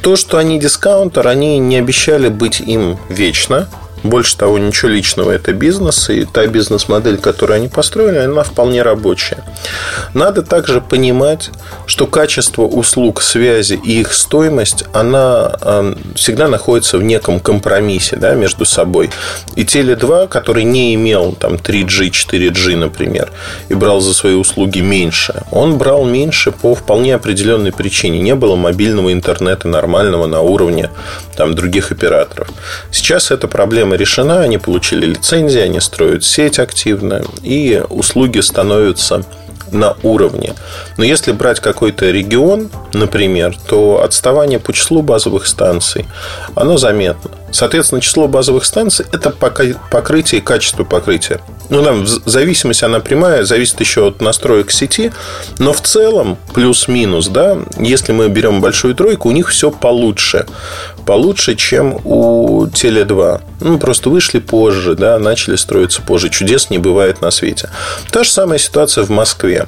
то, 0.00 0.16
что 0.16 0.38
они 0.38 0.58
дискаунтер, 0.58 1.28
они 1.28 1.58
не 1.58 1.76
обещали 1.76 2.28
быть 2.28 2.60
им 2.60 2.98
вечно. 3.08 3.68
Больше 4.02 4.36
того, 4.36 4.58
ничего 4.58 4.90
личного, 4.90 5.30
это 5.30 5.52
бизнес, 5.52 6.10
и 6.10 6.24
та 6.24 6.46
бизнес-модель, 6.46 7.18
которую 7.18 7.56
они 7.56 7.68
построили, 7.68 8.18
она 8.18 8.42
вполне 8.42 8.82
рабочая. 8.82 9.44
Надо 10.14 10.42
также 10.42 10.80
понимать, 10.80 11.50
что 11.86 12.06
качество 12.06 12.62
услуг 12.62 13.22
связи 13.22 13.80
и 13.84 14.00
их 14.00 14.12
стоимость, 14.12 14.84
она 14.92 15.56
э, 15.60 15.94
всегда 16.16 16.48
находится 16.48 16.98
в 16.98 17.02
неком 17.02 17.40
компромиссе 17.40 18.16
да, 18.16 18.34
между 18.34 18.64
собой. 18.64 19.10
И 19.54 19.62
Теле2, 19.62 20.28
который 20.28 20.64
не 20.64 20.94
имел 20.94 21.32
там 21.32 21.54
3G, 21.54 22.10
4G, 22.10 22.76
например, 22.76 23.30
и 23.68 23.74
брал 23.74 24.00
за 24.00 24.14
свои 24.14 24.34
услуги 24.34 24.80
меньше, 24.80 25.42
он 25.50 25.78
брал 25.78 26.04
меньше 26.04 26.50
по 26.50 26.74
вполне 26.74 27.14
определенной 27.14 27.72
причине. 27.72 28.20
Не 28.20 28.34
было 28.34 28.56
мобильного 28.56 29.12
интернета 29.12 29.68
нормального 29.68 30.26
на 30.26 30.40
уровне 30.40 30.90
там, 31.36 31.54
других 31.54 31.92
операторов. 31.92 32.48
Сейчас 32.90 33.30
эта 33.30 33.48
проблема 33.48 33.91
проблема 33.92 33.96
решена, 33.96 34.40
они 34.40 34.58
получили 34.58 35.06
лицензии, 35.06 35.60
они 35.60 35.80
строят 35.80 36.24
сеть 36.24 36.58
активно, 36.58 37.22
и 37.42 37.82
услуги 37.88 38.40
становятся 38.40 39.22
на 39.72 39.96
уровне. 40.02 40.54
Но 40.98 41.04
если 41.04 41.32
брать 41.32 41.60
какой-то 41.60 42.10
регион, 42.10 42.70
например, 42.92 43.56
то 43.66 44.02
отставание 44.04 44.58
по 44.58 44.72
числу 44.72 45.02
базовых 45.02 45.46
станций, 45.46 46.06
оно 46.54 46.76
заметно. 46.76 47.30
Соответственно, 47.52 48.00
число 48.00 48.28
базовых 48.28 48.64
станций– 48.64 49.06
это 49.12 49.30
покрытие 49.30 50.40
и 50.40 50.44
качество 50.44 50.84
покрытия. 50.84 51.40
Ну, 51.68 51.82
там 51.82 52.06
зависимость, 52.06 52.82
она 52.82 53.00
прямая, 53.00 53.44
зависит 53.44 53.80
еще 53.80 54.08
от 54.08 54.20
настроек 54.20 54.70
сети. 54.70 55.12
Но 55.58 55.72
в 55.72 55.80
целом, 55.80 56.38
плюс-минус, 56.54 57.28
да, 57.28 57.58
если 57.78 58.12
мы 58.12 58.28
берем 58.28 58.60
большую 58.60 58.94
тройку, 58.94 59.28
у 59.28 59.32
них 59.32 59.48
все 59.48 59.70
получше. 59.70 60.46
Получше, 61.06 61.54
чем 61.54 61.98
у 62.04 62.66
Теле2. 62.66 63.40
Ну, 63.60 63.78
просто 63.78 64.10
вышли 64.10 64.38
позже, 64.38 64.94
да, 64.94 65.18
начали 65.18 65.56
строиться 65.56 66.02
позже. 66.02 66.28
Чудес 66.28 66.70
не 66.70 66.78
бывает 66.78 67.20
на 67.20 67.30
свете. 67.30 67.70
Та 68.10 68.24
же 68.24 68.30
самая 68.30 68.58
ситуация 68.58 69.04
в 69.04 69.10
Москве. 69.10 69.66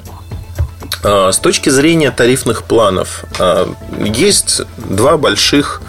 А, 1.03 1.31
с 1.31 1.39
точки 1.39 1.69
зрения 1.69 2.11
тарифных 2.11 2.63
планов, 2.63 3.25
а, 3.39 3.71
есть 4.03 4.61
два 4.77 5.17
больших, 5.17 5.81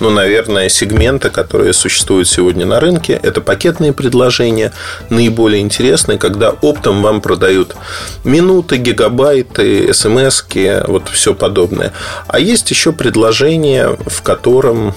ну, 0.00 0.10
наверное, 0.10 0.68
сегмента, 0.68 1.30
которые 1.30 1.72
существуют 1.72 2.28
сегодня 2.28 2.66
на 2.66 2.80
рынке. 2.80 3.18
Это 3.22 3.40
пакетные 3.40 3.92
предложения, 3.92 4.72
наиболее 5.10 5.60
интересные, 5.62 6.18
когда 6.18 6.50
оптом 6.50 7.02
вам 7.02 7.20
продают 7.20 7.76
минуты, 8.24 8.76
гигабайты, 8.76 9.92
смс 9.94 10.44
вот 10.86 11.08
все 11.08 11.34
подобное. 11.34 11.92
А 12.26 12.38
есть 12.38 12.70
еще 12.70 12.92
предложение, 12.92 13.96
в 14.06 14.22
котором 14.22 14.94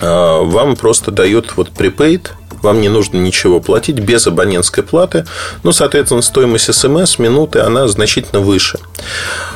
а, 0.00 0.42
вам 0.42 0.76
просто 0.76 1.10
дают 1.10 1.56
вот 1.56 1.70
prepaid 1.70 2.30
вам 2.64 2.80
не 2.80 2.88
нужно 2.88 3.18
ничего 3.18 3.60
платить 3.60 4.00
без 4.00 4.26
абонентской 4.26 4.82
платы. 4.82 5.24
Ну, 5.62 5.72
соответственно, 5.72 6.22
стоимость 6.22 6.74
смс 6.74 7.18
минуты, 7.18 7.60
она 7.60 7.86
значительно 7.86 8.40
выше. 8.40 8.78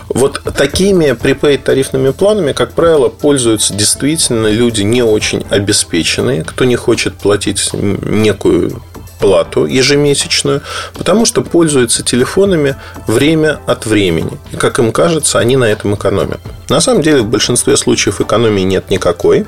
Вот 0.09 0.41
такими 0.57 1.07
prepaid 1.11 1.59
тарифными 1.59 2.11
планами, 2.11 2.53
как 2.53 2.73
правило, 2.73 3.09
пользуются 3.09 3.75
действительно 3.75 4.47
люди 4.47 4.83
не 4.83 5.03
очень 5.03 5.45
обеспеченные, 5.50 6.45
кто 6.45 6.65
не 6.65 6.77
хочет 6.77 7.15
платить 7.15 7.71
некую 7.73 8.81
плату 9.19 9.67
ежемесячную, 9.67 10.62
потому 10.95 11.27
что 11.27 11.43
пользуются 11.43 12.03
телефонами 12.03 12.77
время 13.07 13.59
от 13.67 13.87
времени. 13.87 14.38
И, 14.53 14.57
как 14.57 14.79
им 14.79 14.93
кажется, 14.93 15.38
они 15.38 15.57
на 15.57 15.65
этом 15.65 15.95
экономят. 15.95 16.41
На 16.69 16.81
самом 16.81 17.03
деле, 17.03 17.23
в 17.23 17.27
большинстве 17.27 17.77
случаев 17.77 18.21
экономии 18.21 18.62
нет 18.62 18.91
никакой. 18.91 19.47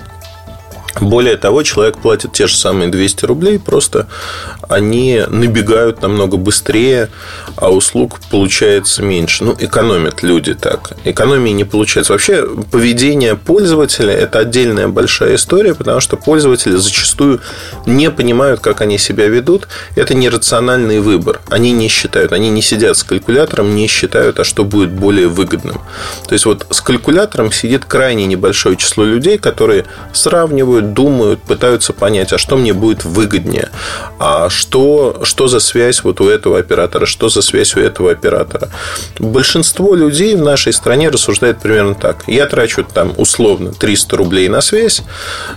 Более 0.99 1.37
того, 1.37 1.63
человек 1.63 1.99
платит 1.99 2.33
те 2.33 2.47
же 2.47 2.57
самые 2.57 2.89
200 2.89 3.25
рублей, 3.25 3.59
просто 3.59 4.09
они 4.69 5.23
набегают 5.29 6.03
намного 6.03 6.37
быстрее, 6.37 7.11
а 7.57 7.71
услуг 7.71 8.19
получается 8.31 9.03
меньше. 9.03 9.45
Ну, 9.45 9.57
экономят 9.59 10.23
люди 10.23 10.55
так. 10.55 10.93
Экономии 11.05 11.51
не 11.51 11.65
получается. 11.65 12.13
Вообще, 12.13 12.47
поведение 12.71 13.37
пользователя– 13.37 14.13
это 14.15 14.41
отдельная 14.41 14.89
большая 14.89 15.37
история, 15.37 15.75
потому 15.75 16.01
что 16.01 16.17
пользователи 16.17 16.77
зачастую 16.77 17.41
не 17.87 18.11
понимают, 18.11 18.61
как 18.61 18.81
они 18.81 18.99
себя 18.99 19.27
ведут. 19.29 19.69
Это 19.97 20.15
нерациональный 20.15 21.01
выбор. 21.01 21.41
Они 21.49 21.73
не 21.73 21.89
считают, 21.89 22.33
они 22.33 22.51
не 22.51 22.63
сидят 22.63 22.97
с 22.97 23.05
калькулятором, 23.05 23.75
не 23.75 23.87
считают, 23.87 24.39
а 24.41 24.45
что 24.45 24.65
будет 24.65 24.91
более 24.91 25.29
выгодным. 25.29 25.81
То 26.27 26.33
есть, 26.33 26.47
вот 26.47 26.67
с 26.71 26.81
калькулятором 26.81 27.53
сидит 27.53 27.85
крайне 27.85 28.27
небольшое 28.27 28.77
число 28.77 29.05
людей, 29.05 29.39
которые 29.39 29.85
сравнивают 30.13 30.80
планируют, 30.81 30.95
думают, 30.95 31.43
пытаются 31.43 31.93
понять, 31.93 32.33
а 32.33 32.39
что 32.39 32.57
мне 32.57 32.73
будет 32.73 33.05
выгоднее, 33.05 33.69
а 34.19 34.49
что, 34.49 35.21
что 35.23 35.49
за 35.49 35.61
связь 35.61 36.03
вот 36.05 36.21
у 36.21 36.29
этого 36.29 36.59
оператора, 36.59 37.07
что 37.07 37.29
за 37.29 37.43
связь 37.43 37.77
у 37.77 37.81
этого 37.81 38.11
оператора. 38.11 38.69
Большинство 39.19 39.95
людей 39.95 40.37
в 40.37 40.43
нашей 40.43 40.73
стране 40.73 41.11
рассуждает 41.11 41.61
примерно 41.61 41.95
так. 41.95 42.25
Я 42.27 42.47
трачу 42.47 42.85
там 42.85 43.13
условно 43.17 43.73
300 43.73 44.17
рублей 44.17 44.49
на 44.49 44.61
связь. 44.61 45.03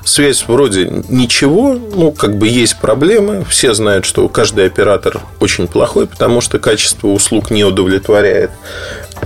Связь 0.05 0.45
вроде 0.47 1.03
ничего, 1.09 1.73
ну, 1.73 2.11
как 2.11 2.37
бы 2.37 2.47
есть 2.47 2.79
проблемы. 2.79 3.45
Все 3.49 3.73
знают, 3.73 4.05
что 4.05 4.27
каждый 4.29 4.65
оператор 4.65 5.21
очень 5.39 5.67
плохой, 5.67 6.07
потому 6.07 6.41
что 6.41 6.59
качество 6.59 7.07
услуг 7.07 7.51
не 7.51 7.63
удовлетворяет 7.63 8.51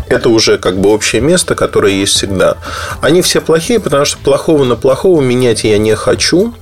это 0.08 0.30
уже 0.30 0.58
как 0.58 0.78
бы 0.78 0.90
общее 0.90 1.22
место, 1.22 1.56
которое 1.56 1.94
есть 1.94 2.14
всегда. 2.14 2.58
Они 3.02 3.22
все 3.22 3.42
плохие, 3.42 3.80
потому 3.80 4.06
что 4.06 4.18
плохого 4.20 4.64
на 4.64 4.76
плохого 4.76 5.22
менять 5.22 5.64
я 5.64 5.78
не 5.78 5.96
хочу. 5.96 6.54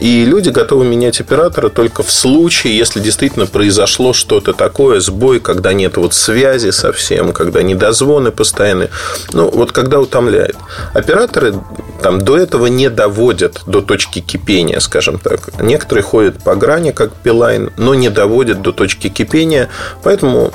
И 0.00 0.24
люди 0.24 0.48
готовы 0.48 0.86
менять 0.86 1.20
оператора 1.20 1.68
только 1.68 2.02
в 2.02 2.10
случае, 2.10 2.76
если 2.76 3.00
действительно 3.00 3.46
произошло 3.46 4.14
что-то 4.14 4.54
такое, 4.54 4.98
сбой, 4.98 5.40
когда 5.40 5.74
нет 5.74 5.98
вот 5.98 6.14
связи 6.14 6.70
совсем, 6.70 7.34
когда 7.34 7.62
недозвоны 7.62 8.30
постоянные. 8.32 8.88
Ну, 9.34 9.50
вот 9.50 9.72
когда 9.72 10.00
утомляет. 10.00 10.56
Операторы 10.94 11.54
там 12.02 12.22
до 12.22 12.38
этого 12.38 12.66
не 12.66 12.88
доводят 12.88 13.60
до 13.66 13.82
точки 13.82 14.20
кипения, 14.20 14.80
скажем 14.80 15.18
так. 15.18 15.60
Некоторые 15.60 16.02
ходят 16.02 16.42
по 16.42 16.54
грани, 16.54 16.92
как 16.92 17.12
Билайн, 17.22 17.70
но 17.76 17.94
не 17.94 18.08
доводят 18.08 18.62
до 18.62 18.72
точки 18.72 19.08
кипения. 19.10 19.68
Поэтому 20.02 20.50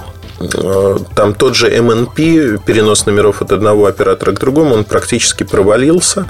там 1.15 1.34
тот 1.34 1.56
же 1.56 1.70
MNP, 1.70 2.60
перенос 2.65 3.06
номеров 3.06 3.42
от 3.42 3.51
одного 3.51 3.86
оператора 3.86 4.34
к 4.34 4.39
другому, 4.39 4.75
он 4.75 4.84
практически 4.84 5.44
провалился 5.44 6.27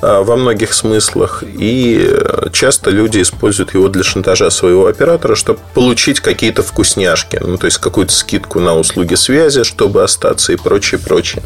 э, 0.00 0.22
во 0.22 0.36
многих 0.36 0.72
смыслах. 0.72 1.42
И 1.46 2.10
часто 2.52 2.90
люди 2.90 3.20
используют 3.20 3.74
его 3.74 3.88
для 3.88 4.02
шантажа 4.02 4.50
своего 4.50 4.86
оператора, 4.86 5.34
чтобы 5.34 5.60
получить 5.74 6.20
какие-то 6.20 6.62
вкусняшки. 6.62 7.38
Ну, 7.42 7.58
то 7.58 7.66
есть, 7.66 7.78
какую-то 7.78 8.12
скидку 8.12 8.60
на 8.60 8.76
услуги 8.76 9.14
связи, 9.14 9.62
чтобы 9.64 10.02
остаться 10.02 10.52
и 10.52 10.56
прочее, 10.56 10.98
прочее. 10.98 11.42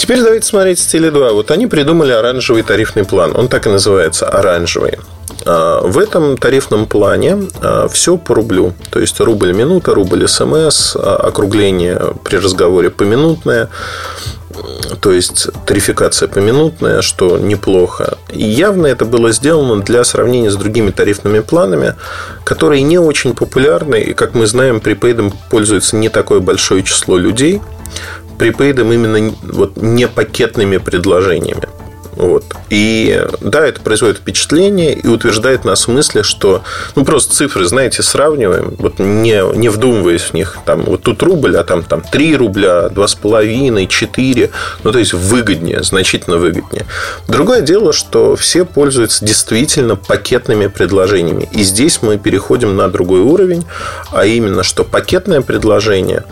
Теперь 0.00 0.22
давайте 0.22 0.46
смотреть 0.46 0.78
с 0.78 0.94
Теле2. 0.94 1.34
Вот 1.34 1.50
они 1.50 1.66
придумали 1.66 2.10
оранжевый 2.10 2.62
тарифный 2.62 3.04
план. 3.04 3.36
Он 3.36 3.48
так 3.48 3.66
и 3.66 3.68
называется– 3.68 4.26
оранжевый. 4.30 4.98
А, 5.44 5.82
в 5.82 5.98
этом 5.98 6.38
тарифном 6.38 6.86
плане 6.86 7.36
а, 7.60 7.86
все 7.86 8.16
по 8.16 8.34
рублю. 8.34 8.72
То 8.88 8.98
есть 8.98 9.20
рубль 9.20 9.52
минута, 9.52 9.94
рубль 9.94 10.26
смс, 10.26 10.96
а, 10.96 11.16
округление 11.16 12.14
при 12.24 12.36
разговоре 12.36 12.88
поминутное. 12.88 13.68
То 15.02 15.12
есть 15.12 15.48
тарификация 15.66 16.28
поминутная, 16.28 17.02
что 17.02 17.36
неплохо. 17.36 18.16
И 18.30 18.42
явно 18.42 18.86
это 18.86 19.04
было 19.04 19.32
сделано 19.32 19.82
для 19.82 20.02
сравнения 20.04 20.50
с 20.50 20.56
другими 20.56 20.92
тарифными 20.92 21.40
планами, 21.40 21.94
которые 22.42 22.80
не 22.80 22.98
очень 22.98 23.34
популярны. 23.34 24.00
И, 24.00 24.14
как 24.14 24.32
мы 24.34 24.46
знаем, 24.46 24.80
припейдом 24.80 25.30
пользуется 25.50 25.96
не 25.96 26.08
такое 26.08 26.40
большое 26.40 26.82
число 26.82 27.18
людей. 27.18 27.60
Припейдом 28.40 28.90
именно 28.90 29.34
вот 29.42 29.76
не 29.76 30.08
пакетными 30.08 30.78
предложениями. 30.78 31.68
Вот. 32.12 32.44
И 32.70 33.22
да, 33.42 33.66
это 33.66 33.82
производит 33.82 34.16
впечатление 34.18 34.94
и 34.94 35.06
утверждает 35.06 35.64
нас 35.64 35.80
в 35.80 35.82
смысле, 35.84 36.22
что 36.22 36.62
ну 36.96 37.04
просто 37.04 37.34
цифры, 37.34 37.66
знаете, 37.66 38.02
сравниваем, 38.02 38.74
вот 38.78 38.98
не, 38.98 39.42
не 39.58 39.68
вдумываясь 39.68 40.22
в 40.22 40.32
них. 40.32 40.56
Там 40.64 40.84
вот 40.84 41.02
тут 41.02 41.22
рубль, 41.22 41.54
а 41.58 41.64
там, 41.64 41.82
там 41.82 42.00
3 42.00 42.36
рубля, 42.36 42.88
2,5, 42.88 43.86
4. 43.86 44.50
Ну, 44.84 44.92
то 44.92 44.98
есть 44.98 45.12
выгоднее, 45.12 45.82
значительно 45.82 46.38
выгоднее. 46.38 46.86
Другое 47.28 47.60
дело, 47.60 47.92
что 47.92 48.36
все 48.36 48.64
пользуются 48.64 49.22
действительно 49.22 49.96
пакетными 49.96 50.66
предложениями. 50.68 51.46
И 51.52 51.62
здесь 51.62 52.00
мы 52.00 52.16
переходим 52.16 52.74
на 52.74 52.88
другой 52.88 53.20
уровень, 53.20 53.66
а 54.12 54.24
именно, 54.24 54.62
что 54.62 54.84
пакетное 54.84 55.42
предложение 55.42 56.24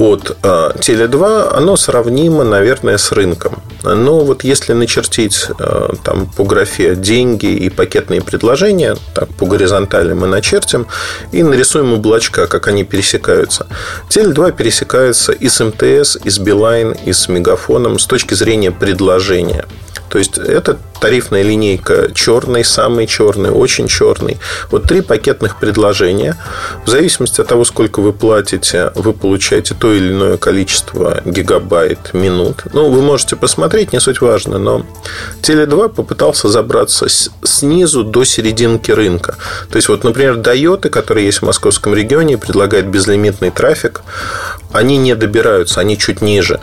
от 0.00 0.38
э, 0.42 0.70
Теле2, 0.76 1.50
оно 1.54 1.76
сравнимо, 1.76 2.42
наверное, 2.42 2.96
с 2.96 3.12
рынком. 3.12 3.62
Но 3.82 4.20
вот 4.20 4.44
если 4.44 4.72
начертить 4.72 5.46
э, 5.58 5.88
там, 6.02 6.26
по 6.26 6.44
графе 6.44 6.96
деньги 6.96 7.46
и 7.46 7.68
пакетные 7.68 8.22
предложения, 8.22 8.96
так 9.14 9.28
по 9.34 9.44
горизонтали 9.44 10.14
мы 10.14 10.26
начертим 10.26 10.86
и 11.32 11.42
нарисуем 11.42 11.92
облачка, 11.92 12.46
как 12.46 12.68
они 12.68 12.84
пересекаются. 12.84 13.66
Теле2 14.08 14.56
пересекается 14.56 15.32
и 15.32 15.50
с 15.50 15.62
МТС, 15.62 16.16
и 16.24 16.30
с 16.30 16.38
Билайн, 16.38 16.92
и 16.92 17.12
с 17.12 17.28
Мегафоном 17.28 17.98
с 17.98 18.06
точки 18.06 18.32
зрения 18.32 18.70
предложения. 18.70 19.66
То 20.10 20.18
есть 20.18 20.38
это 20.38 20.76
тарифная 21.00 21.42
линейка 21.42 22.10
черный, 22.12 22.64
самый 22.64 23.06
черный, 23.06 23.50
очень 23.50 23.88
черный. 23.88 24.38
Вот 24.70 24.84
три 24.84 25.00
пакетных 25.00 25.58
предложения. 25.58 26.36
В 26.84 26.90
зависимости 26.90 27.40
от 27.40 27.46
того, 27.46 27.64
сколько 27.64 28.00
вы 28.00 28.12
платите, 28.12 28.92
вы 28.96 29.12
получаете 29.12 29.74
то 29.74 29.92
или 29.92 30.12
иное 30.12 30.36
количество 30.36 31.22
гигабайт, 31.24 32.12
минут. 32.12 32.64
Ну, 32.72 32.90
вы 32.90 33.02
можете 33.02 33.36
посмотреть, 33.36 33.92
не 33.92 34.00
суть 34.00 34.20
важно, 34.20 34.58
но 34.58 34.84
Теле2 35.42 35.88
попытался 35.90 36.48
забраться 36.48 37.06
снизу 37.44 38.04
до 38.04 38.24
серединки 38.24 38.90
рынка. 38.90 39.36
То 39.70 39.76
есть, 39.76 39.88
вот, 39.88 40.04
например, 40.04 40.36
Дайоты, 40.36 40.90
которые 40.90 41.26
есть 41.26 41.38
в 41.38 41.44
московском 41.46 41.94
регионе 41.94 42.36
предлагают 42.36 42.86
безлимитный 42.86 43.50
трафик, 43.50 44.02
они 44.72 44.98
не 44.98 45.14
добираются, 45.14 45.80
они 45.80 45.96
чуть 45.96 46.20
ниже. 46.20 46.60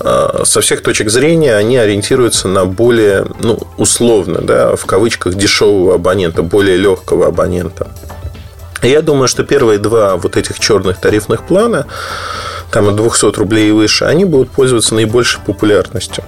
А, 0.00 0.42
со 0.44 0.60
всех 0.60 0.82
точек 0.82 1.10
зрения 1.10 1.54
они 1.54 1.76
ориентируются 1.76 2.48
на 2.48 2.64
более, 2.64 3.26
ну, 3.40 3.58
условно, 3.76 4.40
да, 4.40 4.76
в 4.76 4.84
кавычках, 4.86 5.34
дешевого 5.34 5.94
абонента, 5.94 6.42
более 6.42 6.76
легкого 6.76 7.26
абонента. 7.26 7.88
Я 8.82 9.00
думаю, 9.00 9.28
что 9.28 9.44
первые 9.44 9.78
два 9.78 10.16
вот 10.16 10.36
этих 10.36 10.58
черных 10.60 10.98
тарифных 10.98 11.46
плана, 11.46 11.86
там 12.70 12.88
от 12.88 12.96
200 12.96 13.38
рублей 13.38 13.68
и 13.70 13.72
выше, 13.72 14.04
они 14.04 14.24
будут 14.24 14.50
пользоваться 14.50 14.94
наибольшей 14.94 15.40
популярностью. 15.46 16.22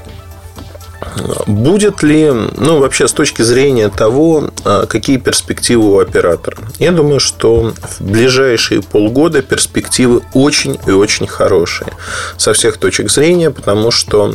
Будет 1.47 2.03
ли, 2.03 2.31
ну, 2.31 2.79
вообще 2.79 3.07
с 3.09 3.13
точки 3.13 3.43
зрения 3.43 3.89
того, 3.89 4.51
а, 4.65 4.87
какие 4.87 5.17
перспективы 5.19 5.93
у 5.93 5.99
оператора? 5.99 6.59
Я 6.79 6.93
думаю, 6.93 7.21
что 7.21 7.73
в 7.99 8.01
ближайшие 8.01 8.83
полгода 8.83 9.43
перспективы 9.43 10.23
очень 10.33 10.79
и 10.87 10.91
очень 10.91 11.27
хорошие 11.27 11.93
со 12.37 12.53
всех 12.53 12.79
точек 12.79 13.11
зрения, 13.11 13.51
потому 13.51 13.91
что 13.91 14.35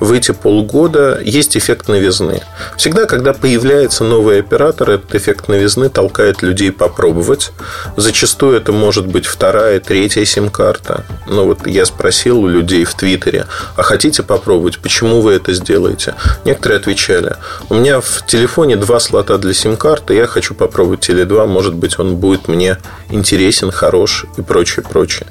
в 0.00 0.12
эти 0.12 0.32
полгода 0.32 1.20
есть 1.22 1.56
эффект 1.56 1.88
новизны. 1.88 2.42
Всегда, 2.76 3.06
когда 3.06 3.32
появляется 3.32 4.04
новый 4.04 4.40
оператор, 4.40 4.90
этот 4.90 5.14
эффект 5.14 5.48
новизны 5.48 5.88
толкает 5.88 6.42
людей 6.42 6.72
попробовать. 6.72 7.52
Зачастую 7.96 8.56
это 8.56 8.72
может 8.72 9.06
быть 9.06 9.26
вторая, 9.26 9.80
третья 9.80 10.24
сим-карта. 10.24 11.04
Ну, 11.26 11.44
вот 11.44 11.66
я 11.66 11.84
спросил 11.84 12.40
у 12.40 12.48
людей 12.48 12.84
в 12.84 12.94
Твиттере, 12.94 13.46
а 13.76 13.82
хотите 13.82 14.22
попробовать, 14.22 14.78
почему 14.78 15.20
вы 15.20 15.32
это 15.32 15.52
сделаете? 15.52 15.87
Слоте. 15.88 16.14
Некоторые 16.44 16.78
отвечали, 16.78 17.36
у 17.68 17.74
меня 17.74 18.00
в 18.00 18.26
телефоне 18.26 18.76
два 18.76 19.00
слота 19.00 19.38
для 19.38 19.54
сим-карты, 19.54 20.14
я 20.14 20.26
хочу 20.26 20.54
попробовать 20.54 21.08
Теле2, 21.08 21.46
может 21.46 21.74
быть, 21.74 21.98
он 21.98 22.16
будет 22.16 22.48
мне 22.48 22.78
интересен, 23.10 23.70
хорош 23.70 24.26
и 24.36 24.42
прочее, 24.42 24.84
прочее. 24.88 25.26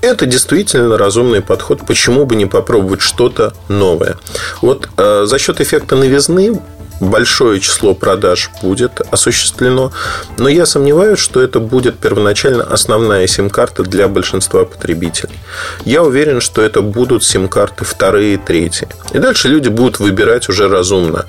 Это 0.00 0.26
действительно 0.26 0.96
разумный 0.96 1.40
подход. 1.40 1.86
Почему 1.86 2.24
бы 2.24 2.36
не 2.36 2.46
попробовать 2.46 3.00
что-то 3.00 3.52
новое? 3.68 4.16
Вот 4.62 4.88
э, 4.96 5.24
за 5.26 5.38
счет 5.38 5.60
эффекта 5.60 5.96
новизны 5.96 6.60
большое 7.00 7.60
число 7.60 7.94
продаж 7.94 8.50
будет 8.62 9.00
осуществлено, 9.10 9.92
но 10.38 10.48
я 10.48 10.66
сомневаюсь, 10.66 11.18
что 11.18 11.40
это 11.40 11.60
будет 11.60 11.98
первоначально 11.98 12.64
основная 12.64 13.26
сим-карта 13.26 13.82
для 13.82 14.08
большинства 14.08 14.64
потребителей. 14.64 15.38
Я 15.84 16.02
уверен, 16.02 16.40
что 16.40 16.62
это 16.62 16.82
будут 16.82 17.24
сим-карты 17.24 17.84
вторые, 17.84 18.38
третьи. 18.38 18.88
И 19.12 19.18
дальше 19.18 19.48
люди 19.48 19.68
будут 19.68 20.00
выбирать 20.00 20.48
уже 20.48 20.68
разумно. 20.68 21.26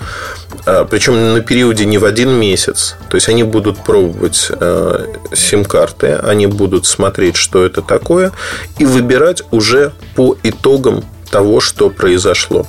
А, 0.65 0.85
Причем 0.85 1.33
на 1.33 1.41
периоде 1.41 1.85
не 1.85 1.97
в 1.97 2.05
один 2.05 2.31
месяц. 2.31 2.95
То 3.09 3.15
есть 3.15 3.29
они 3.29 3.43
будут 3.43 3.83
пробовать 3.83 4.47
э, 4.49 5.05
сим-карты, 5.33 6.13
они 6.15 6.47
будут 6.47 6.85
смотреть, 6.85 7.35
что 7.35 7.65
это 7.65 7.81
такое, 7.81 8.31
и 8.77 8.85
выбирать 8.85 9.43
уже 9.51 9.93
по 10.15 10.37
итогам 10.43 11.03
того, 11.29 11.59
что 11.59 11.89
произошло. 11.89 12.65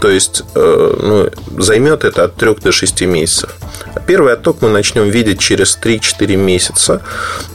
То 0.00 0.10
есть 0.10 0.42
э, 0.54 0.96
ну, 1.02 1.62
займет 1.62 2.04
это 2.04 2.24
от 2.24 2.36
3 2.36 2.56
до 2.56 2.72
6 2.72 3.02
месяцев. 3.02 3.50
Первый 4.06 4.34
отток 4.34 4.58
мы 4.60 4.68
начнем 4.68 5.08
видеть 5.08 5.40
через 5.40 5.78
3-4 5.82 6.36
месяца. 6.36 7.02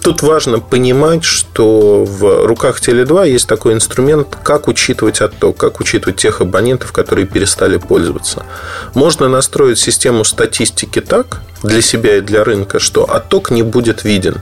Тут 0.01 0.21
важно 0.21 0.59
понимать, 0.59 1.23
что 1.23 2.05
в 2.05 2.45
руках 2.45 2.79
Теле2 2.79 3.29
есть 3.29 3.47
такой 3.47 3.73
инструмент, 3.73 4.35
как 4.43 4.67
учитывать 4.67 5.21
отток, 5.21 5.57
как 5.57 5.79
учитывать 5.79 6.17
тех 6.17 6.41
абонентов, 6.41 6.91
которые 6.91 7.27
перестали 7.27 7.77
пользоваться. 7.77 8.45
Можно 8.93 9.27
настроить 9.27 9.77
систему 9.77 10.23
статистики 10.23 11.01
так, 11.01 11.41
для 11.63 11.81
себя 11.81 12.17
и 12.17 12.21
для 12.21 12.43
рынка, 12.43 12.79
что 12.79 13.03
отток 13.03 13.51
не 13.51 13.63
будет 13.63 14.03
виден. 14.03 14.37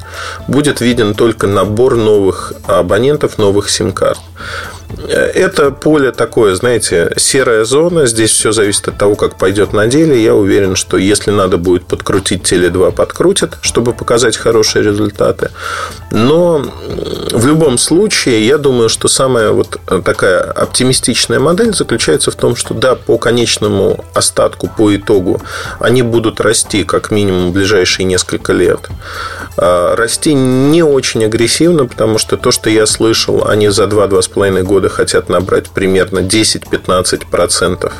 Будет 0.47 0.81
виден 0.81 1.13
только 1.13 1.47
набор 1.47 1.95
новых 1.95 2.53
абонентов, 2.67 3.37
новых 3.37 3.69
сим-карт. 3.69 4.19
Это 5.07 5.71
поле 5.71 6.11
такое, 6.11 6.55
знаете, 6.55 7.13
серая 7.17 7.65
зона. 7.65 8.07
Здесь 8.07 8.31
все 8.31 8.51
зависит 8.51 8.87
от 8.87 8.97
того, 8.97 9.15
как 9.15 9.37
пойдет 9.37 9.73
на 9.73 9.87
деле. 9.87 10.21
Я 10.21 10.33
уверен, 10.33 10.75
что 10.75 10.97
если 10.97 11.31
надо 11.31 11.57
будет 11.57 11.85
подкрутить 11.85 12.51
Теле2, 12.51 12.93
подкрутит, 12.93 13.57
чтобы 13.61 13.93
показать 13.93 14.37
хорошие 14.37 14.83
результаты. 14.83 15.51
Но 16.11 16.65
в 17.31 17.45
любом 17.45 17.77
случае, 17.77 18.47
я 18.47 18.57
думаю, 18.57 18.87
что 18.87 19.07
самая 19.07 19.51
вот 19.51 19.79
такая 20.05 20.39
оптимистичная 20.39 21.39
модель 21.39 21.73
заключается 21.73 22.31
в 22.31 22.35
том, 22.35 22.55
что 22.55 22.73
да, 22.73 22.95
по 22.95 23.17
конечному 23.17 24.05
остатку, 24.13 24.67
по 24.67 24.95
итогу, 24.95 25.41
они 25.79 26.01
будут 26.01 26.39
расти 26.39 26.83
как 26.85 27.11
минимум 27.11 27.49
в 27.49 27.53
ближайшие 27.53 28.05
несколько 28.05 28.53
лет. 28.53 28.87
А, 29.57 29.95
расти 29.95 30.33
не 30.33 30.81
очень 30.81 31.25
агрессивно, 31.25 31.85
потому 31.85 32.17
что 32.17 32.37
то, 32.37 32.51
что 32.51 32.69
я 32.69 32.85
слышал, 32.85 33.47
они 33.47 33.69
за 33.69 33.83
2-2,5 33.83 34.63
года 34.63 34.76
года 34.77 34.89
хотят 34.89 35.27
набрать 35.27 35.71
примерно 35.71 36.19
10-15% 36.19 37.91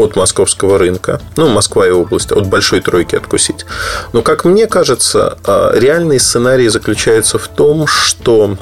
от 0.00 0.16
московского 0.16 0.78
рынка, 0.78 1.20
ну, 1.36 1.48
Москва 1.48 1.86
и 1.86 1.90
область, 1.90 2.32
от 2.32 2.46
большой 2.46 2.80
тройки 2.80 3.16
откусить. 3.16 3.66
Но, 4.12 4.22
как 4.22 4.44
мне 4.44 4.66
кажется, 4.66 5.38
а, 5.44 5.72
реальный 5.74 6.20
сценарий 6.20 6.68
заключается 6.68 7.38
в 7.38 7.48
том, 7.48 7.86
что 7.86 8.56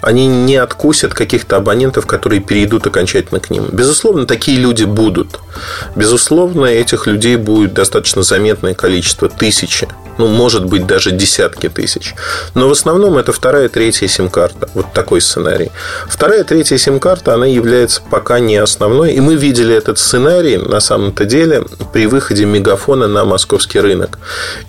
они 0.00 0.26
не 0.26 0.56
откусят 0.56 1.14
каких-то 1.14 1.56
абонентов, 1.56 2.06
которые 2.06 2.40
перейдут 2.40 2.86
окончательно 2.86 3.40
к 3.40 3.50
ним. 3.50 3.68
Безусловно, 3.72 4.26
такие 4.26 4.58
люди 4.58 4.84
будут. 4.84 5.38
Безусловно, 5.96 6.66
этих 6.66 7.06
людей 7.06 7.36
будет 7.36 7.74
достаточно 7.74 8.22
заметное 8.22 8.74
количество, 8.74 9.28
тысячи 9.28 9.88
ну, 10.18 10.26
может 10.28 10.64
быть, 10.66 10.86
даже 10.86 11.10
десятки 11.10 11.68
тысяч. 11.68 12.14
Но 12.54 12.68
в 12.68 12.72
основном 12.72 13.18
это 13.18 13.32
вторая, 13.32 13.68
третья 13.68 14.06
сим-карта. 14.06 14.68
Вот 14.74 14.92
такой 14.92 15.20
сценарий. 15.20 15.70
Вторая, 16.06 16.44
третья 16.44 16.76
сим-карта, 16.76 17.34
она 17.34 17.46
является 17.46 18.02
пока 18.10 18.38
не 18.38 18.56
основной. 18.56 19.12
И 19.12 19.20
мы 19.20 19.36
видели 19.36 19.74
этот 19.74 19.98
сценарий, 19.98 20.58
на 20.72 20.80
самом-то 20.80 21.24
деле, 21.24 21.64
при 21.92 22.06
выходе 22.06 22.44
Мегафона 22.44 23.06
на 23.06 23.24
московский 23.24 23.80
рынок. 23.80 24.18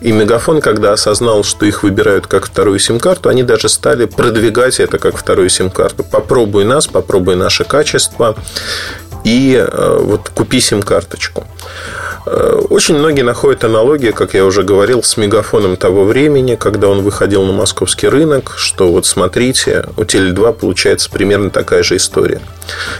И 0.01 0.11
Мегафон, 0.11 0.61
когда 0.61 0.93
осознал, 0.93 1.43
что 1.43 1.65
их 1.65 1.83
выбирают 1.83 2.27
как 2.27 2.45
вторую 2.45 2.79
сим-карту, 2.79 3.29
они 3.29 3.43
даже 3.43 3.69
стали 3.69 4.05
продвигать 4.05 4.79
это 4.79 4.99
как 4.99 5.17
вторую 5.17 5.49
сим-карту. 5.49 6.03
Попробуй 6.03 6.65
нас, 6.65 6.87
попробуй 6.87 7.35
наше 7.35 7.63
качество. 7.63 8.35
И 9.23 9.55
э, 9.55 9.97
вот 10.01 10.29
купи 10.29 10.59
сим-карточку. 10.59 11.45
Э, 12.25 12.61
очень 12.69 12.97
многие 12.97 13.23
находят 13.23 13.63
аналогии, 13.63 14.11
как 14.11 14.33
я 14.33 14.45
уже 14.45 14.63
говорил, 14.63 15.03
с 15.03 15.17
мегафоном 15.17 15.75
того 15.75 16.05
времени, 16.05 16.55
когда 16.55 16.87
он 16.87 17.01
выходил 17.01 17.43
на 17.43 17.51
московский 17.51 18.07
рынок, 18.07 18.53
что 18.57 18.91
вот 18.91 19.05
смотрите, 19.05 19.85
у 19.97 20.01
Теле2 20.01 20.53
получается 20.53 21.09
примерно 21.09 21.49
такая 21.49 21.83
же 21.83 21.97
история. 21.97 22.41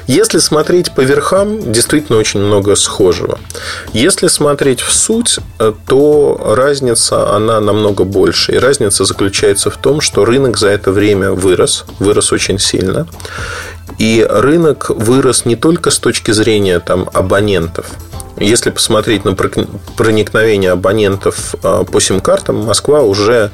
Если 0.08 0.40
смотреть 0.40 0.94
по 0.94 1.02
верхам, 1.02 1.72
действительно 1.72 2.18
очень 2.18 2.42
много 2.42 2.76
схожего. 2.76 3.40
Если 3.94 4.28
смотреть 4.28 4.82
в 4.82 4.92
суть, 4.92 5.40
э, 5.60 5.74
то 5.88 6.54
разница, 6.56 7.34
она 7.34 7.62
намного 7.62 8.04
больше. 8.04 8.54
И 8.54 8.58
разница 8.58 9.06
заключается 9.06 9.70
в 9.70 9.78
том, 9.78 10.02
что 10.02 10.26
рынок 10.26 10.58
за 10.58 10.70
это 10.70 10.92
время 10.92 11.32
вырос, 11.32 11.86
вырос 12.00 12.34
очень 12.34 12.60
сильно. 12.60 13.08
И 13.98 14.26
рынок 14.28 14.90
вырос 14.90 15.46
не 15.46 15.56
только 15.56 15.92
с 15.92 16.00
точки 16.00 16.32
зрения 16.32 16.80
там, 16.80 17.10
абонентов– 17.14 17.88
если 18.38 18.72
посмотреть 18.72 19.26
на 19.26 19.36
проникновение 19.36 20.72
абонентов 20.72 21.56
а, 21.62 21.84
по 21.84 22.02
сим-картам, 22.02 22.66
Москва 22.66 23.02
уже, 23.02 23.52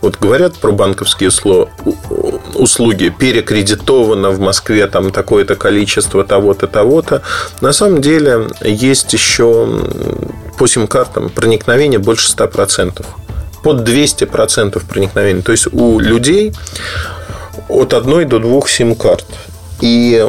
вот 0.00 0.16
говорят 0.18 0.54
про 0.54 0.72
банковские 0.72 1.30
услуги, 2.54 3.14
перекредитовано 3.16 4.30
в 4.30 4.40
Москве 4.40 4.86
там 4.86 5.10
такое-то 5.12 5.56
количество 5.56 6.24
того-то, 6.24 6.66
того-то. 6.66 7.22
На 7.60 7.72
самом 7.72 8.00
деле 8.00 8.48
есть 8.62 9.12
еще 9.12 9.68
по 10.58 10.66
сим-картам 10.66 11.28
проникновение 11.28 11.98
больше 11.98 12.32
100%. 12.34 13.04
Под 13.62 13.88
200% 13.88 14.82
проникновения. 14.86 15.42
То 15.42 15.52
есть 15.52 15.66
у 15.72 15.98
людей 15.98 16.54
от 17.68 17.92
одной 17.92 18.24
до 18.24 18.38
двух 18.38 18.70
сим-карт. 18.70 19.26
И 19.84 20.26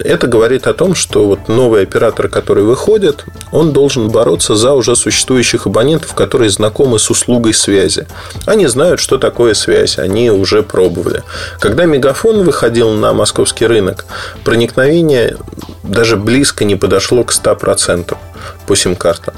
это 0.00 0.26
говорит 0.26 0.66
о 0.66 0.74
том, 0.74 0.96
что 0.96 1.24
вот 1.26 1.46
новый 1.46 1.84
оператор, 1.84 2.28
который 2.28 2.64
выходит, 2.64 3.24
он 3.52 3.72
должен 3.72 4.08
бороться 4.08 4.56
за 4.56 4.72
уже 4.72 4.96
существующих 4.96 5.68
абонентов, 5.68 6.12
которые 6.14 6.50
знакомы 6.50 6.98
с 6.98 7.08
услугой 7.08 7.54
связи. 7.54 8.08
Они 8.46 8.66
знают, 8.66 8.98
что 8.98 9.16
такое 9.16 9.54
связь, 9.54 9.96
они 9.96 10.28
уже 10.32 10.64
пробовали. 10.64 11.22
Когда 11.60 11.84
Мегафон 11.84 12.42
выходил 12.42 12.90
на 12.90 13.12
московский 13.12 13.66
рынок, 13.66 14.06
проникновение 14.42 15.36
даже 15.84 16.16
близко 16.16 16.64
не 16.64 16.74
подошло 16.74 17.22
к 17.22 17.32
100% 17.32 18.16
по 18.70 18.76
сим-картам. 18.76 19.34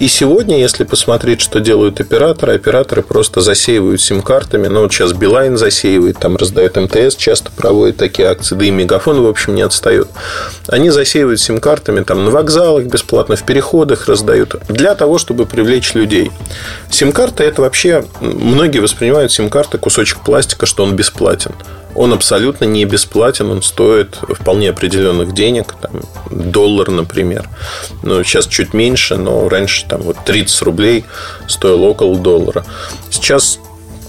И 0.00 0.08
сегодня, 0.08 0.58
если 0.58 0.82
посмотреть, 0.82 1.40
что 1.40 1.60
делают 1.60 2.00
операторы, 2.00 2.56
операторы 2.56 3.02
просто 3.02 3.40
засеивают 3.40 4.00
сим-картами. 4.00 4.66
Ну, 4.66 4.80
вот 4.80 4.92
сейчас 4.92 5.12
Билайн 5.12 5.56
засеивает, 5.56 6.18
там 6.18 6.36
раздает 6.36 6.74
МТС, 6.74 7.14
часто 7.14 7.52
проводит 7.52 7.98
такие 7.98 8.26
акции, 8.26 8.56
да 8.56 8.64
и 8.64 8.72
Мегафон, 8.72 9.22
в 9.22 9.28
общем, 9.28 9.54
не 9.54 9.62
отстает. 9.62 10.08
Они 10.66 10.90
засеивают 10.90 11.40
сим-картами 11.40 12.02
там 12.02 12.24
на 12.24 12.32
вокзалах, 12.32 12.86
бесплатно 12.86 13.36
в 13.36 13.44
переходах 13.44 14.08
раздают, 14.08 14.56
для 14.68 14.96
того, 14.96 15.18
чтобы 15.18 15.46
привлечь 15.46 15.94
людей. 15.94 16.32
Сим-карта– 16.90 17.44
это 17.44 17.62
вообще, 17.62 18.04
многие 18.20 18.80
воспринимают 18.80 19.30
сим-карты 19.30 19.78
кусочек 19.78 20.18
пластика, 20.24 20.66
что 20.66 20.82
он 20.82 20.96
бесплатен 20.96 21.52
он 21.94 22.12
абсолютно 22.12 22.64
не 22.64 22.84
бесплатен, 22.84 23.50
он 23.50 23.62
стоит 23.62 24.18
вполне 24.28 24.70
определенных 24.70 25.32
денег, 25.32 25.74
там, 25.80 26.02
доллар, 26.30 26.90
например. 26.90 27.48
Ну, 28.02 28.22
сейчас 28.24 28.46
чуть 28.46 28.74
меньше, 28.74 29.16
но 29.16 29.48
раньше 29.48 29.86
там 29.88 30.02
вот 30.02 30.16
30 30.24 30.62
рублей 30.62 31.04
стоил 31.46 31.84
около 31.84 32.16
доллара. 32.16 32.64
Сейчас 33.10 33.58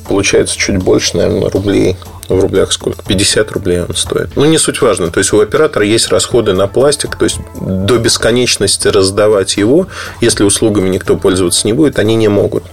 получается 0.07 0.57
чуть 0.57 0.77
больше, 0.77 1.17
наверное, 1.17 1.49
рублей. 1.49 1.97
В 2.27 2.39
рублях 2.39 2.71
сколько? 2.71 3.03
50 3.03 3.51
рублей 3.51 3.81
он 3.81 3.95
стоит. 3.95 4.35
Ну, 4.35 4.45
не 4.45 4.57
суть 4.57 4.81
важно. 4.81 5.11
То 5.11 5.19
есть, 5.19 5.31
у 5.31 5.39
оператора 5.41 5.85
есть 5.85 6.09
расходы 6.09 6.53
на 6.53 6.67
пластик. 6.67 7.15
То 7.17 7.25
есть, 7.25 7.37
до 7.61 7.99
бесконечности 7.99 8.87
раздавать 8.87 9.57
его, 9.57 9.87
если 10.21 10.43
услугами 10.43 10.89
никто 10.89 11.17
пользоваться 11.17 11.67
не 11.67 11.73
будет, 11.73 11.99
они 11.99 12.15
не 12.15 12.27
могут. 12.27 12.63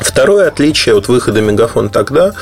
Второе 0.00 0.48
отличие 0.48 0.96
от 0.96 1.08
выхода 1.08 1.40
Мегафон 1.40 1.88
тогда 1.88 2.32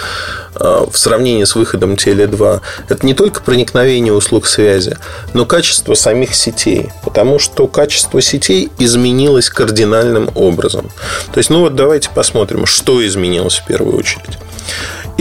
э, 0.54 0.86
в 0.90 0.96
сравнении 0.96 1.44
с 1.44 1.54
выходом 1.54 1.94
Теле2 1.94 2.60
это 2.88 3.06
не 3.06 3.14
только 3.14 3.42
проникновение 3.42 4.12
услуг 4.12 4.46
связи, 4.46 4.96
но 5.34 5.44
качество 5.44 5.94
самих 5.94 6.34
сетей. 6.34 6.90
Потому 7.04 7.38
что 7.38 7.66
качество 7.66 8.20
сетей 8.22 8.70
изменилось 8.78 9.50
кардинальным 9.50 10.30
образом. 10.34 10.90
То 11.32 11.38
есть, 11.38 11.50
ну 11.50 11.60
вот 11.60 11.74
давайте 11.74 12.10
посмотрим, 12.10 12.66
что 12.66 13.04
изменилось 13.06 13.58
в 13.58 13.66
первую 13.66 13.98
очередь. 13.98 14.38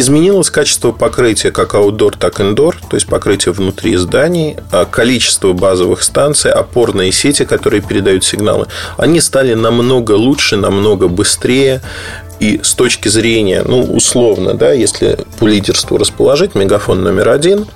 Изменилось 0.02 0.50
качество 0.50 0.92
покрытия 0.92 1.52
как 1.52 1.76
аутдор, 1.76 2.18
так 2.18 2.40
и 2.40 2.44
индор, 2.44 2.76
то 2.90 2.96
есть 2.96 3.06
покрытие 3.06 3.54
внутри 3.54 3.96
зданий, 3.98 4.58
а 4.72 4.86
количество 4.86 5.54
базовых 5.54 6.02
станций, 6.02 6.52
опорные 6.52 7.12
сети, 7.12 7.46
которые 7.46 7.84
передают 7.84 8.24
сигналы, 8.24 8.66
они 8.98 9.22
стали 9.22 9.54
намного 9.54 10.14
лучше, 10.14 10.58
намного 10.58 11.08
быстрее, 11.08 11.84
и 12.40 12.60
с 12.64 12.74
точки 12.74 13.10
зрения, 13.10 13.62
ну, 13.64 13.84
условно, 13.84 14.56
да, 14.56 14.72
если 14.72 15.20
по 15.38 15.46
лидерству 15.46 15.98
расположить, 16.00 16.56
мегафон 16.56 17.04
номер 17.04 17.30
один, 17.30 17.68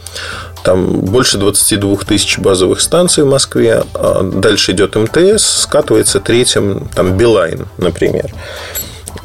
там 0.64 1.02
больше 1.02 1.38
22 1.38 1.98
тысяч 2.08 2.40
базовых 2.40 2.82
станций 2.82 3.24
в 3.24 3.28
Москве, 3.28 3.84
а 3.94 4.24
дальше 4.24 4.72
идет 4.72 4.96
МТС, 4.96 5.44
скатывается 5.62 6.20
третьим, 6.20 6.90
там, 6.96 7.16
Билайн, 7.16 7.68
например. 7.78 8.34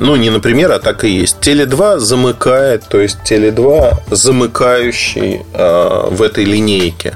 Ну, 0.00 0.16
не 0.16 0.30
например, 0.30 0.72
а 0.72 0.78
так 0.78 1.04
и 1.04 1.10
есть. 1.10 1.36
Теле2 1.42 1.98
замыкает, 1.98 2.84
то 2.88 2.98
есть 2.98 3.18
Теле2 3.24 3.98
замыкающий 4.10 5.42
э, 5.52 6.08
в 6.10 6.22
этой 6.22 6.44
линейке. 6.44 7.14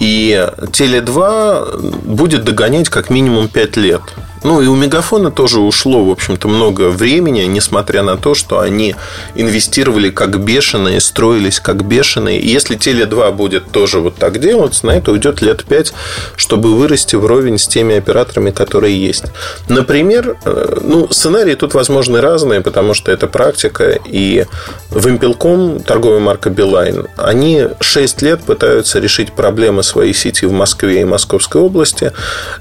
И 0.00 0.48
Теле2 0.58 2.06
будет 2.06 2.44
догонять 2.44 2.88
как 2.88 3.10
минимум 3.10 3.48
5 3.48 3.76
лет. 3.76 4.02
Ну, 4.42 4.62
и 4.62 4.66
у 4.66 4.74
Мегафона 4.74 5.30
тоже 5.30 5.60
ушло, 5.60 6.04
в 6.04 6.10
общем-то, 6.10 6.48
много 6.48 6.88
времени, 6.88 7.42
несмотря 7.42 8.02
на 8.02 8.16
то, 8.16 8.34
что 8.34 8.60
они 8.60 8.96
инвестировали 9.34 10.10
как 10.10 10.42
бешеные, 10.42 11.00
строились 11.00 11.60
как 11.60 11.84
бешеные. 11.84 12.40
И 12.40 12.48
если 12.48 12.76
Теле2 12.76 13.32
будет 13.32 13.70
тоже 13.70 14.00
вот 14.00 14.16
так 14.16 14.40
делать, 14.40 14.82
на 14.82 14.92
это 14.92 15.12
уйдет 15.12 15.42
лет 15.42 15.64
5, 15.64 15.92
чтобы 16.36 16.74
вырасти 16.74 17.16
вровень 17.16 17.58
с 17.58 17.66
теми 17.68 17.96
операторами, 17.96 18.50
которые 18.50 18.98
есть. 18.98 19.24
Например, 19.68 20.36
э, 20.44 20.78
ну, 20.82 21.08
сценарии 21.10 21.54
тут 21.54 21.74
возможны 21.74 22.20
разные, 22.20 22.62
потому 22.62 22.94
что 22.94 23.12
это 23.12 23.26
практика. 23.26 23.98
И 24.06 24.46
Вимпелком, 24.90 25.80
торговая 25.80 26.20
марка 26.20 26.48
Билайн, 26.48 27.08
они 27.16 27.68
6 27.80 28.22
лет 28.22 28.40
пытаются 28.42 29.00
решить 29.00 29.32
проблемы 29.32 29.82
своей 29.82 30.14
сети 30.14 30.46
в 30.46 30.52
Москве 30.52 31.02
и 31.02 31.04
Московской 31.04 31.60
области. 31.60 32.12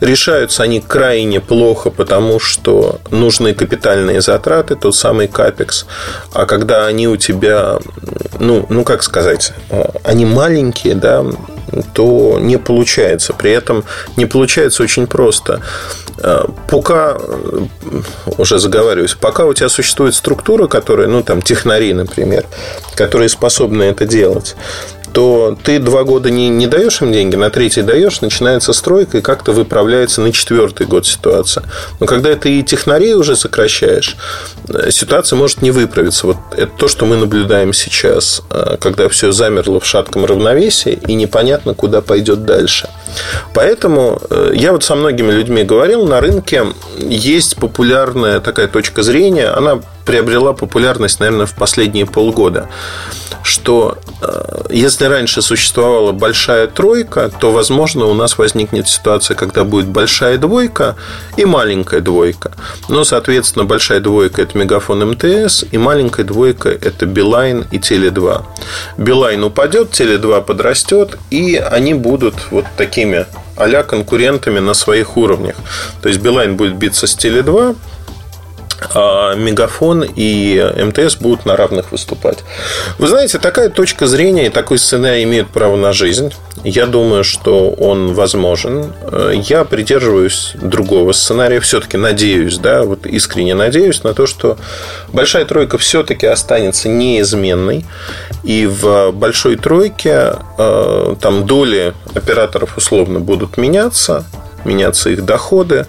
Решаются 0.01 0.63
они 0.63 0.81
крайне 0.81 1.39
плохо 1.39 1.68
плохо, 1.69 1.91
потому 1.91 2.39
что 2.39 2.99
нужны 3.11 3.53
капитальные 3.53 4.21
затраты, 4.21 4.75
тот 4.75 4.95
самый 4.95 5.27
капекс. 5.27 5.85
А 6.33 6.45
когда 6.45 6.87
они 6.87 7.07
у 7.07 7.17
тебя, 7.17 7.77
ну, 8.39 8.65
ну 8.69 8.83
как 8.83 9.03
сказать, 9.03 9.53
э, 9.69 9.83
они 10.03 10.25
маленькие, 10.25 10.95
да, 10.95 11.25
то 11.93 12.39
не 12.41 12.57
получается. 12.57 13.33
При 13.33 13.51
этом 13.51 13.83
не 14.17 14.25
получается 14.25 14.83
очень 14.83 15.05
просто. 15.05 15.61
Э, 16.17 16.45
пока, 16.67 17.17
уже 18.37 18.57
заговариваюсь, 18.57 19.13
пока 19.13 19.45
у 19.45 19.53
тебя 19.53 19.69
существует 19.69 20.15
структура, 20.15 20.67
которая, 20.67 21.07
ну, 21.07 21.21
там, 21.21 21.41
технари, 21.41 21.93
например, 21.93 22.45
которые 22.95 23.29
способны 23.29 23.83
это 23.83 24.05
делать, 24.05 24.55
то 25.11 25.57
ты 25.63 25.79
два 25.79 26.03
года 26.03 26.29
не, 26.29 26.49
не 26.49 26.67
даешь 26.67 27.01
им 27.01 27.11
деньги, 27.11 27.35
на 27.35 27.49
третий 27.49 27.81
даешь, 27.81 28.21
начинается 28.21 28.73
стройка, 28.73 29.17
и 29.17 29.21
как-то 29.21 29.51
выправляется 29.51 30.21
на 30.21 30.31
четвертый 30.31 30.87
год 30.87 31.05
ситуация. 31.05 31.63
Но 31.99 32.05
когда 32.05 32.35
ты 32.35 32.59
и 32.59 32.63
технарей 32.63 33.13
уже 33.13 33.35
сокращаешь, 33.35 34.15
э, 34.67 34.91
ситуация 34.91 35.37
может 35.37 35.61
не 35.61 35.71
выправиться. 35.71 36.27
Вот 36.27 36.37
это 36.55 36.71
то, 36.77 36.87
что 36.87 37.05
мы 37.05 37.17
наблюдаем 37.17 37.73
сейчас, 37.73 38.41
э, 38.49 38.77
когда 38.79 39.09
все 39.09 39.31
замерло 39.31 39.79
в 39.79 39.85
шатком 39.85 40.25
равновесии, 40.25 40.99
и 41.07 41.13
непонятно, 41.13 41.73
куда 41.73 42.01
пойдет 42.01 42.45
дальше. 42.45 42.89
Поэтому 43.53 44.21
э, 44.29 44.51
я 44.53 44.71
вот 44.71 44.83
со 44.83 44.95
многими 44.95 45.31
людьми 45.31 45.63
говорил, 45.63 46.05
на 46.05 46.21
рынке 46.21 46.65
есть 46.97 47.55
популярная 47.57 48.39
такая 48.39 48.67
точка 48.67 49.03
зрения, 49.03 49.47
она 49.47 49.79
приобрела 50.09 50.53
популярность, 50.53 51.19
наверное, 51.19 51.45
в 51.45 51.53
последние 51.53 52.07
полгода, 52.07 52.67
что 53.43 53.99
э, 54.21 54.65
если 54.71 55.05
раньше 55.05 55.43
существовала 55.43 56.11
большая 56.11 56.65
тройка, 56.65 57.29
то, 57.29 57.51
возможно, 57.51 58.05
у 58.05 58.15
нас 58.15 58.39
возникнет 58.39 58.87
ситуация, 58.87 59.35
когда 59.35 59.63
будет 59.63 59.87
большая 59.87 60.39
двойка 60.39 60.95
и 61.37 61.45
маленькая 61.45 62.01
двойка. 62.01 62.53
Но, 62.87 63.03
соответственно, 63.03 63.65
большая 63.65 63.99
двойка– 63.99 64.41
это 64.43 64.57
Мегафон 64.57 65.07
МТС, 65.11 65.65
и 65.71 65.77
маленькая 65.77 66.23
двойка– 66.23 66.69
это 66.81 67.05
Билайн 67.05 67.65
и 67.69 67.77
Теле2. 67.77 68.43
Билайн 68.97 69.43
упадет, 69.43 69.91
Теле2 69.91 70.43
подрастет, 70.43 71.19
и 71.29 71.55
они 71.55 71.93
будут 71.93 72.33
вот 72.49 72.65
такими 72.99 73.25
а 73.55 73.83
конкурентами 73.83 74.59
на 74.59 74.73
своих 74.73 75.17
уровнях. 75.17 75.55
То 76.01 76.09
есть 76.09 76.21
Билайн 76.21 76.55
будет 76.55 76.75
биться 76.75 77.07
с 77.07 77.17
Теле2, 77.17 77.75
а 78.93 79.35
Мегафон 79.35 80.03
и 80.03 80.73
МТС 80.77 81.15
будут 81.17 81.45
на 81.45 81.55
равных 81.55 81.91
выступать. 81.91 82.39
Вы 82.97 83.07
знаете, 83.07 83.39
такая 83.39 83.69
точка 83.69 84.07
зрения 84.07 84.47
и 84.47 84.49
такой 84.49 84.77
сценарий 84.77 85.23
имеют 85.23 85.49
право 85.49 85.75
на 85.75 85.93
жизнь. 85.93 86.33
Я 86.63 86.87
думаю, 86.87 87.23
что 87.23 87.69
он 87.69 88.13
возможен. 88.13 88.93
Я 89.33 89.63
придерживаюсь 89.63 90.53
другого 90.61 91.13
сценария. 91.13 91.59
Все-таки 91.61 91.97
надеюсь, 91.97 92.57
да, 92.57 92.83
вот 92.83 93.05
искренне 93.05 93.55
надеюсь 93.55 94.03
на 94.03 94.13
то, 94.13 94.25
что 94.25 94.57
большая 95.13 95.45
тройка 95.45 95.77
все-таки 95.77 96.27
останется 96.27 96.89
неизменной. 96.89 97.85
И 98.43 98.67
в 98.67 99.11
большой 99.11 99.55
тройке 99.55 100.33
э, 100.57 101.15
там 101.21 101.45
доли 101.45 101.93
операторов 102.13 102.77
условно 102.77 103.19
будут 103.19 103.57
меняться 103.57 104.25
меняться 104.65 105.09
их 105.09 105.25
доходы. 105.25 105.85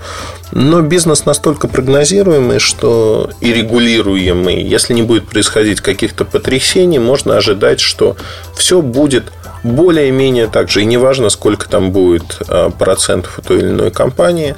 Но 0.52 0.80
бизнес 0.82 1.26
настолько 1.26 1.68
прогнозируемый, 1.68 2.58
что 2.58 3.30
и 3.40 3.52
регулируемый. 3.52 4.62
Если 4.62 4.94
не 4.94 5.02
будет 5.02 5.28
происходить 5.28 5.80
каких-то 5.80 6.24
потрясений, 6.24 6.98
можно 6.98 7.36
ожидать, 7.36 7.80
что 7.80 8.16
все 8.56 8.82
будет 8.82 9.24
более-менее 9.62 10.48
так 10.48 10.68
же. 10.68 10.82
И 10.82 10.86
неважно, 10.86 11.28
сколько 11.28 11.68
там 11.68 11.92
будет 11.92 12.38
а, 12.48 12.70
процентов 12.70 13.38
у 13.38 13.42
той 13.42 13.58
или 13.58 13.68
иной 13.68 13.90
компании 13.90 14.56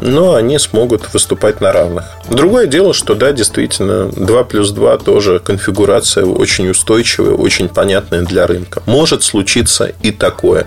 но 0.00 0.34
они 0.34 0.58
смогут 0.58 1.12
выступать 1.12 1.60
на 1.60 1.72
равных. 1.72 2.04
Другое 2.28 2.66
дело, 2.66 2.94
что 2.94 3.14
да, 3.14 3.32
действительно, 3.32 4.08
2 4.08 4.44
плюс 4.44 4.70
2 4.70 4.98
тоже 4.98 5.38
конфигурация 5.38 6.24
очень 6.24 6.68
устойчивая, 6.70 7.32
очень 7.32 7.68
понятная 7.68 8.22
для 8.22 8.46
рынка. 8.46 8.82
Может 8.86 9.22
случиться 9.22 9.92
и 10.02 10.10
такое. 10.10 10.66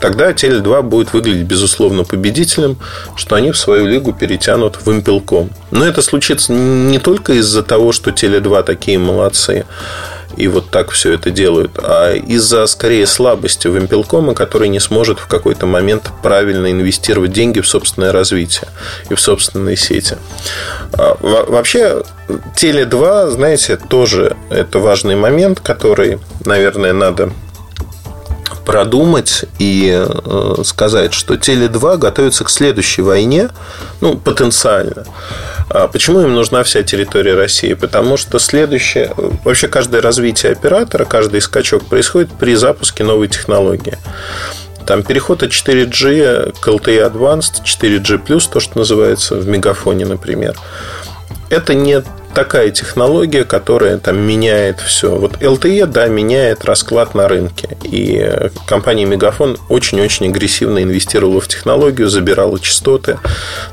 Тогда 0.00 0.32
Теле2 0.32 0.82
будет 0.82 1.12
выглядеть, 1.12 1.46
безусловно, 1.46 2.04
победителем, 2.04 2.78
что 3.16 3.36
они 3.36 3.52
в 3.52 3.58
свою 3.58 3.86
лигу 3.86 4.12
перетянут 4.12 4.78
в 4.84 4.90
импелком. 4.90 5.50
Но 5.70 5.84
это 5.84 6.02
случится 6.02 6.52
не 6.52 6.98
только 6.98 7.34
из-за 7.34 7.62
того, 7.62 7.92
что 7.92 8.10
Теле2 8.10 8.62
такие 8.64 8.98
молодцы, 8.98 9.64
и 10.36 10.48
вот 10.48 10.70
так 10.70 10.90
все 10.90 11.12
это 11.12 11.30
делают, 11.30 11.72
а 11.78 12.14
из-за 12.14 12.66
скорее 12.66 13.06
слабости 13.06 13.68
Вимпелкома, 13.68 14.34
который 14.34 14.68
не 14.68 14.80
сможет 14.80 15.18
в 15.18 15.26
какой-то 15.26 15.66
момент 15.66 16.10
правильно 16.22 16.70
инвестировать 16.70 17.32
деньги 17.32 17.60
в 17.60 17.68
собственное 17.68 18.12
развитие 18.12 18.68
и 19.08 19.14
в 19.14 19.20
собственные 19.20 19.76
сети. 19.76 20.16
А, 20.92 21.16
вообще, 21.20 22.02
Теле2, 22.28 23.30
знаете, 23.30 23.76
тоже 23.76 24.36
это 24.50 24.78
важный 24.78 25.16
момент, 25.16 25.60
который, 25.60 26.18
наверное, 26.44 26.92
надо 26.92 27.32
продумать 28.64 29.46
и 29.58 29.90
э, 29.92 30.54
сказать, 30.64 31.12
что 31.12 31.34
Теле2 31.34 31.98
готовится 31.98 32.44
к 32.44 32.50
следующей 32.50 33.02
войне, 33.02 33.48
ну, 34.00 34.16
потенциально. 34.16 35.06
А 35.72 35.86
почему 35.86 36.20
им 36.20 36.34
нужна 36.34 36.64
вся 36.64 36.82
территория 36.82 37.36
России? 37.36 37.74
Потому 37.74 38.16
что 38.16 38.40
следующее... 38.40 39.14
Вообще, 39.44 39.68
каждое 39.68 40.02
развитие 40.02 40.50
оператора, 40.50 41.04
каждый 41.04 41.40
скачок 41.40 41.84
происходит 41.84 42.32
при 42.32 42.56
запуске 42.56 43.04
новой 43.04 43.28
технологии. 43.28 43.96
Там 44.84 45.04
переход 45.04 45.44
от 45.44 45.52
4G 45.52 46.58
к 46.58 46.66
LTE 46.66 47.08
Advanced, 47.08 47.62
4G+, 47.64 48.50
то, 48.52 48.58
что 48.58 48.78
называется 48.78 49.36
в 49.36 49.46
мегафоне, 49.46 50.06
например. 50.06 50.56
Это 51.50 51.74
не 51.74 52.02
такая 52.32 52.70
технология, 52.70 53.44
которая 53.44 53.98
там 53.98 54.18
меняет 54.18 54.80
все. 54.80 55.16
Вот 55.16 55.42
LTE, 55.42 55.86
да, 55.86 56.06
меняет 56.06 56.64
расклад 56.64 57.14
на 57.14 57.26
рынке. 57.26 57.76
И 57.82 58.48
компания 58.66 59.04
Мегафон 59.04 59.58
очень-очень 59.68 60.28
агрессивно 60.28 60.82
инвестировала 60.82 61.40
в 61.40 61.48
технологию, 61.48 62.08
забирала 62.08 62.58
частоты, 62.60 63.18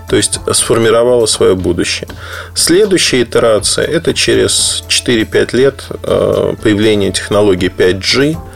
то 0.09 0.15
есть 0.15 0.39
сформировала 0.53 1.27
свое 1.27 1.55
будущее. 1.55 2.07
Следующая 2.55 3.21
итерация– 3.21 3.85
это 3.87 4.13
через 4.15 4.83
4-5 4.89 5.55
лет 5.55 5.83
э, 6.03 6.53
появления 6.61 7.11
технологии 7.11 7.71
5G– 7.75 8.37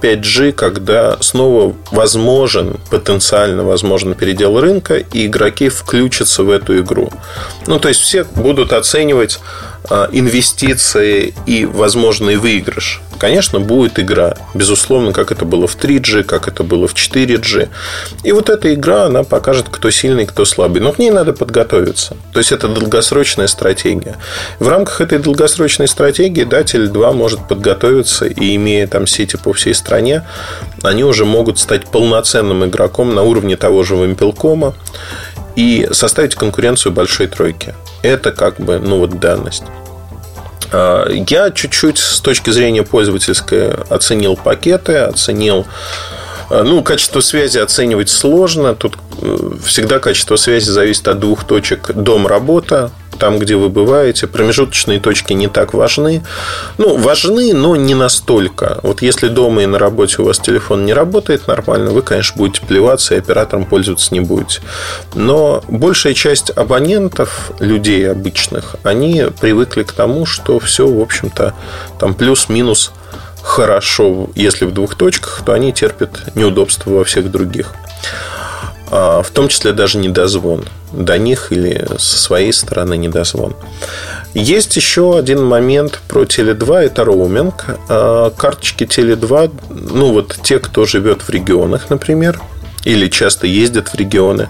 5G, 0.00 0.52
когда 0.52 1.16
снова 1.20 1.74
возможен, 1.90 2.78
потенциально 2.90 3.64
возможен 3.64 4.14
передел 4.14 4.60
рынка, 4.60 4.96
и 4.96 5.26
игроки 5.26 5.68
включатся 5.68 6.42
в 6.42 6.50
эту 6.50 6.78
игру. 6.80 7.10
Ну, 7.66 7.78
то 7.78 7.88
есть 7.88 8.00
все 8.00 8.24
будут 8.24 8.72
оценивать 8.72 9.40
а, 9.88 10.08
инвестиции 10.12 11.34
и 11.46 11.64
возможный 11.64 12.36
выигрыш. 12.36 13.00
Конечно, 13.20 13.60
будет 13.60 13.98
игра. 13.98 14.34
Безусловно, 14.54 15.12
как 15.12 15.30
это 15.30 15.44
было 15.44 15.66
в 15.66 15.76
3G, 15.76 16.22
как 16.22 16.48
это 16.48 16.64
было 16.64 16.88
в 16.88 16.94
4G. 16.94 17.68
И 18.24 18.32
вот 18.32 18.48
эта 18.48 18.72
игра, 18.72 19.04
она 19.04 19.24
покажет, 19.24 19.66
кто 19.70 19.90
сильный, 19.90 20.24
кто 20.24 20.46
слабый. 20.46 20.80
Но 20.80 20.90
к 20.92 20.98
ней 20.98 21.10
надо 21.10 21.34
подготовиться. 21.34 22.16
То 22.32 22.38
есть, 22.38 22.50
это 22.50 22.66
долгосрочная 22.66 23.46
стратегия. 23.46 24.16
В 24.58 24.68
рамках 24.68 25.02
этой 25.02 25.18
долгосрочной 25.18 25.86
стратегии, 25.86 26.44
да, 26.44 26.62
Теле2 26.62 27.12
может 27.12 27.46
подготовиться 27.46 28.24
и, 28.24 28.56
имея 28.56 28.86
там 28.86 29.06
сети 29.06 29.36
по 29.36 29.52
всей 29.52 29.74
стране, 29.74 30.26
они 30.82 31.04
уже 31.04 31.26
могут 31.26 31.58
стать 31.58 31.88
полноценным 31.88 32.64
игроком 32.64 33.14
на 33.14 33.22
уровне 33.22 33.58
того 33.58 33.82
же 33.82 33.96
Вимпелкома 33.96 34.72
и 35.56 35.86
составить 35.92 36.36
конкуренцию 36.36 36.92
большой 36.92 37.26
тройки. 37.26 37.74
Это 38.00 38.32
как 38.32 38.58
бы, 38.58 38.78
ну 38.78 38.96
вот 38.96 39.20
данность. 39.20 39.64
А, 40.72 41.08
я 41.08 41.50
чуть-чуть 41.50 41.98
с 41.98 42.20
точки 42.20 42.50
зрения 42.50 42.82
пользовательской 42.82 43.72
оценил 43.88 44.36
пакеты, 44.36 44.96
оценил 44.96 45.66
ну, 46.50 46.82
качество 46.82 47.20
связи 47.20 47.58
оценивать 47.58 48.08
сложно. 48.08 48.74
Тут 48.74 48.98
э, 49.22 49.52
всегда 49.64 49.98
качество 49.98 50.36
связи 50.36 50.70
зависит 50.70 51.08
от 51.08 51.18
двух 51.20 51.44
точек 51.44 51.92
дом-работа 51.94 52.90
там, 53.20 53.38
где 53.38 53.54
вы 53.54 53.68
бываете. 53.68 54.26
Промежуточные 54.26 54.98
точки 54.98 55.34
не 55.34 55.46
так 55.46 55.74
важны. 55.74 56.24
Ну, 56.78 56.96
важны, 56.96 57.52
но 57.52 57.76
не 57.76 57.94
настолько. 57.94 58.80
Вот 58.82 59.02
если 59.02 59.28
дома 59.28 59.62
и 59.62 59.66
на 59.66 59.78
работе 59.78 60.22
у 60.22 60.24
вас 60.24 60.38
телефон 60.38 60.86
не 60.86 60.94
работает 60.94 61.46
нормально, 61.46 61.90
вы, 61.90 62.02
конечно, 62.02 62.36
будете 62.36 62.66
плеваться 62.66 63.14
и 63.14 63.18
оператором 63.18 63.66
пользоваться 63.66 64.12
не 64.12 64.20
будете. 64.20 64.62
Но 65.14 65.62
большая 65.68 66.14
часть 66.14 66.50
абонентов, 66.50 67.52
людей 67.60 68.10
обычных, 68.10 68.76
они 68.82 69.26
привыкли 69.40 69.82
к 69.82 69.92
тому, 69.92 70.24
что 70.24 70.58
все, 70.58 70.88
в 70.88 71.00
общем-то, 71.00 71.54
там 71.98 72.14
плюс-минус 72.14 72.92
хорошо, 73.42 74.30
если 74.34 74.64
в 74.64 74.72
двух 74.72 74.94
точках, 74.94 75.42
то 75.44 75.52
они 75.52 75.72
терпят 75.72 76.34
неудобства 76.34 76.90
во 76.90 77.04
всех 77.04 77.30
других. 77.30 77.74
А, 78.90 79.22
в 79.22 79.30
том 79.30 79.48
числе 79.48 79.72
даже 79.72 79.98
недозвон 79.98 80.64
до 80.92 81.16
них 81.18 81.52
или 81.52 81.86
со 81.98 82.18
своей 82.18 82.52
стороны 82.52 82.96
недозвон. 82.96 83.54
Есть 84.34 84.76
еще 84.76 85.16
один 85.18 85.44
момент 85.44 86.00
про 86.08 86.22
Теле2, 86.22 86.76
это 86.78 87.04
роуминг. 87.04 87.66
А, 87.88 88.30
карточки 88.30 88.84
Теле2, 88.84 89.52
ну 89.92 90.12
вот 90.12 90.38
те, 90.42 90.58
кто 90.58 90.86
живет 90.86 91.22
в 91.22 91.30
регионах, 91.30 91.90
например, 91.90 92.40
или 92.84 93.08
часто 93.08 93.46
ездят 93.46 93.88
в 93.88 93.94
регионы. 93.94 94.48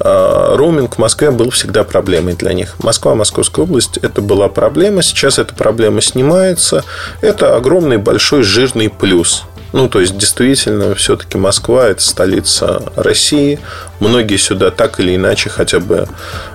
А, 0.00 0.56
роуминг 0.56 0.96
в 0.96 0.98
Москве 0.98 1.30
был 1.30 1.50
всегда 1.50 1.84
проблемой 1.84 2.34
для 2.34 2.52
них. 2.52 2.76
Москва, 2.82 3.14
Московская 3.14 3.62
область– 3.62 3.96
это 4.02 4.22
была 4.22 4.48
проблема. 4.48 5.02
Сейчас 5.02 5.38
эта 5.38 5.54
проблема 5.54 6.00
снимается. 6.00 6.84
Это 7.20 7.56
огромный, 7.56 7.98
большой, 7.98 8.42
жирный 8.42 8.88
плюс– 8.88 9.44
ну, 9.74 9.88
то 9.88 10.00
есть, 10.00 10.16
действительно, 10.16 10.94
все-таки 10.94 11.36
Москва– 11.36 11.88
это 11.88 12.00
столица 12.00 12.92
России. 12.94 13.58
Многие 13.98 14.36
сюда 14.36 14.70
так 14.70 15.00
или 15.00 15.16
иначе 15.16 15.50
хотя 15.50 15.80
бы 15.80 16.06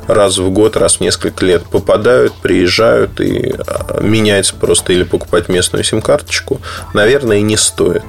раз 0.08 0.38
в 0.38 0.50
год, 0.52 0.78
раз 0.78 0.96
в 0.96 1.02
несколько 1.02 1.46
лет 1.46 1.64
попадают, 1.64 2.32
приезжают 2.36 3.20
и 3.20 3.56
а, 3.68 4.00
менять 4.02 4.54
просто 4.54 4.94
или 4.94 5.04
покупать 5.04 5.50
местную 5.50 5.84
сим-карточку, 5.84 6.62
наверное, 6.94 7.42
не 7.42 7.58
стоит. 7.58 8.04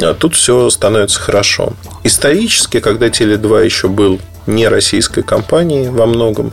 А 0.00 0.14
тут 0.14 0.34
все 0.34 0.68
становится 0.70 1.20
хорошо. 1.20 1.72
Исторически, 2.04 2.80
когда 2.80 3.06
Теле2 3.06 3.64
еще 3.64 3.88
был 3.88 4.20
не 4.46 4.68
российской 4.68 5.22
компании 5.22 5.88
во 5.88 6.06
многом. 6.06 6.52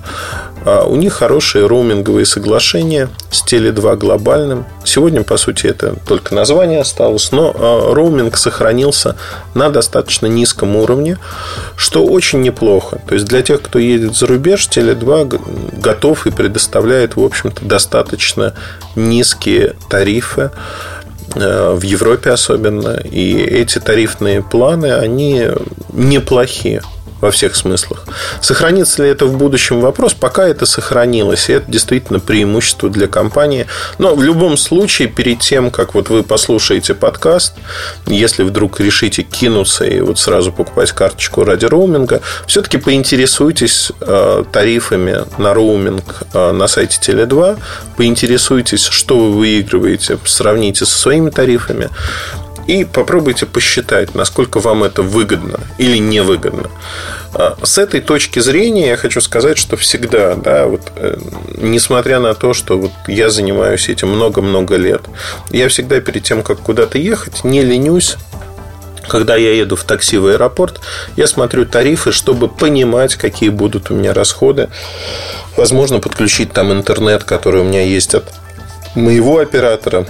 А 0.66 0.84
у 0.86 0.96
них 0.96 1.14
хорошие 1.14 1.68
роуминговые 1.68 2.26
соглашения 2.26 3.10
с 3.30 3.44
Теле2 3.44 3.98
глобальным. 3.98 4.66
Сегодня, 4.86 5.24
по 5.24 5.38
сути, 5.38 5.68
это 5.68 5.96
только 6.08 6.34
название 6.34 6.80
осталось, 6.80 7.32
но 7.32 7.54
а, 7.54 7.94
роуминг 7.94 8.38
сохранился 8.38 9.18
на 9.54 9.70
достаточно 9.70 10.28
низком 10.28 10.76
уровне, 10.78 11.18
что 11.76 12.06
очень 12.06 12.42
неплохо. 12.42 13.02
То 13.08 13.16
есть, 13.16 13.28
для 13.28 13.42
тех, 13.42 13.62
кто 13.62 13.78
едет 13.78 14.16
за 14.16 14.26
рубеж, 14.26 14.70
Теле2 14.70 15.80
готов 15.80 16.26
и 16.28 16.32
предоставляет, 16.32 17.18
в 17.18 17.24
общем-то, 17.24 17.66
достаточно 17.66 18.54
низкие 18.96 19.76
тарифы 19.90 20.52
в 21.36 21.82
Европе 21.82 22.32
особенно. 22.32 23.00
И 23.04 23.36
эти 23.36 23.80
тарифные 23.80 24.42
планы, 24.42 24.94
они 24.94 25.48
неплохие 25.92 26.82
во 27.24 27.32
всех 27.32 27.56
смыслах. 27.56 28.04
Сохранится 28.42 29.02
ли 29.02 29.10
это 29.10 29.26
в 29.26 29.38
будущем 29.38 29.80
вопрос? 29.80 30.14
Пока 30.14 30.46
это 30.46 30.66
сохранилось, 30.66 31.50
и 31.50 31.54
это 31.54 31.72
действительно 31.72 32.20
преимущество 32.20 32.90
для 32.90 33.08
компании. 33.08 33.66
Но 33.98 34.14
в 34.14 34.22
любом 34.22 34.58
случае, 34.58 35.08
перед 35.08 35.40
тем, 35.40 35.72
как 35.72 35.94
вот 35.94 36.10
вы 36.10 36.24
послушаете 36.24 36.94
подкаст, 36.94 37.54
если 38.08 38.44
вдруг 38.44 38.82
решите 38.82 39.24
кинуться 39.24 39.86
и 39.86 40.02
вот 40.02 40.20
сразу 40.20 40.52
покупать 40.52 40.92
карточку 40.92 41.46
ради 41.46 41.66
роуминга, 41.66 42.20
все-таки 42.46 42.78
поинтересуйтесь 42.78 43.94
э, 44.02 44.44
тарифами 44.52 45.20
на 45.38 45.54
роуминг 45.54 46.24
э, 46.34 46.52
на 46.52 46.68
сайте 46.68 47.00
Теле2, 47.00 47.58
поинтересуйтесь, 47.96 48.84
что 48.84 49.18
вы 49.18 49.32
выигрываете, 49.32 50.20
сравните 50.26 50.86
со 50.86 51.00
своими 51.00 51.30
тарифами 51.30 51.90
и 52.68 52.86
попробуйте 52.86 53.46
посчитать, 53.46 54.16
насколько 54.16 54.60
вам 54.60 54.84
это 54.84 55.02
выгодно 55.02 55.60
или 55.78 55.98
невыгодно. 55.98 56.70
А, 57.34 57.58
с 57.64 57.78
этой 57.78 58.02
точки 58.02 58.40
зрения 58.40 58.88
я 58.88 58.98
хочу 58.98 59.22
сказать, 59.22 59.58
что 59.58 59.76
всегда, 59.76 60.36
да, 60.36 60.68
вот, 60.68 60.82
э, 60.96 61.18
несмотря 61.58 62.20
на 62.20 62.34
то, 62.34 62.54
что 62.54 62.78
вот 62.78 62.92
я 63.08 63.30
занимаюсь 63.30 63.90
этим 63.90 64.10
много-много 64.10 64.76
лет, 64.76 65.02
я 65.50 65.68
всегда 65.68 66.00
перед 66.00 66.24
тем, 66.24 66.44
как 66.44 66.60
куда-то 66.60 66.98
ехать, 66.98 67.44
не 67.44 67.62
ленюсь 67.62 68.18
когда 69.08 69.36
я 69.36 69.54
еду 69.54 69.76
в 69.76 69.84
такси 69.84 70.18
в 70.18 70.28
аэропорт, 70.28 70.80
я 71.18 71.28
смотрю 71.28 71.66
тарифы, 71.66 72.12
чтобы 72.12 72.48
понимать, 72.48 73.16
какие 73.16 73.50
будут 73.50 73.92
у 73.92 73.96
меня 73.96 74.14
расходы. 74.14 74.70
Возможно, 75.58 76.00
подключить 76.00 76.54
там 76.54 76.72
интернет, 76.72 77.24
который 77.24 77.62
у 77.62 77.64
меня 77.66 77.84
есть 77.84 78.16
от 78.16 78.34
моего 78.96 79.40
оператора 79.40 80.08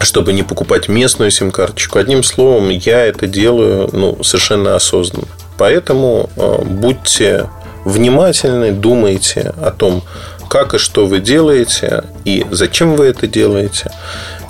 чтобы 0.00 0.32
не 0.32 0.42
покупать 0.42 0.88
местную 0.88 1.30
сим-карточку. 1.30 1.98
Одним 1.98 2.22
словом, 2.22 2.70
я 2.70 3.04
это 3.04 3.26
делаю 3.26 3.88
ну, 3.92 4.22
совершенно 4.22 4.74
осознанно. 4.74 5.28
Поэтому 5.58 6.30
э, 6.36 6.62
будьте 6.64 7.48
внимательны, 7.84 8.72
думайте 8.72 9.52
о 9.60 9.70
том, 9.70 10.02
как 10.48 10.74
и 10.74 10.78
что 10.78 11.06
вы 11.06 11.20
делаете 11.20 12.04
и 12.24 12.46
зачем 12.50 12.96
вы 12.96 13.06
это 13.06 13.26
делаете. 13.26 13.92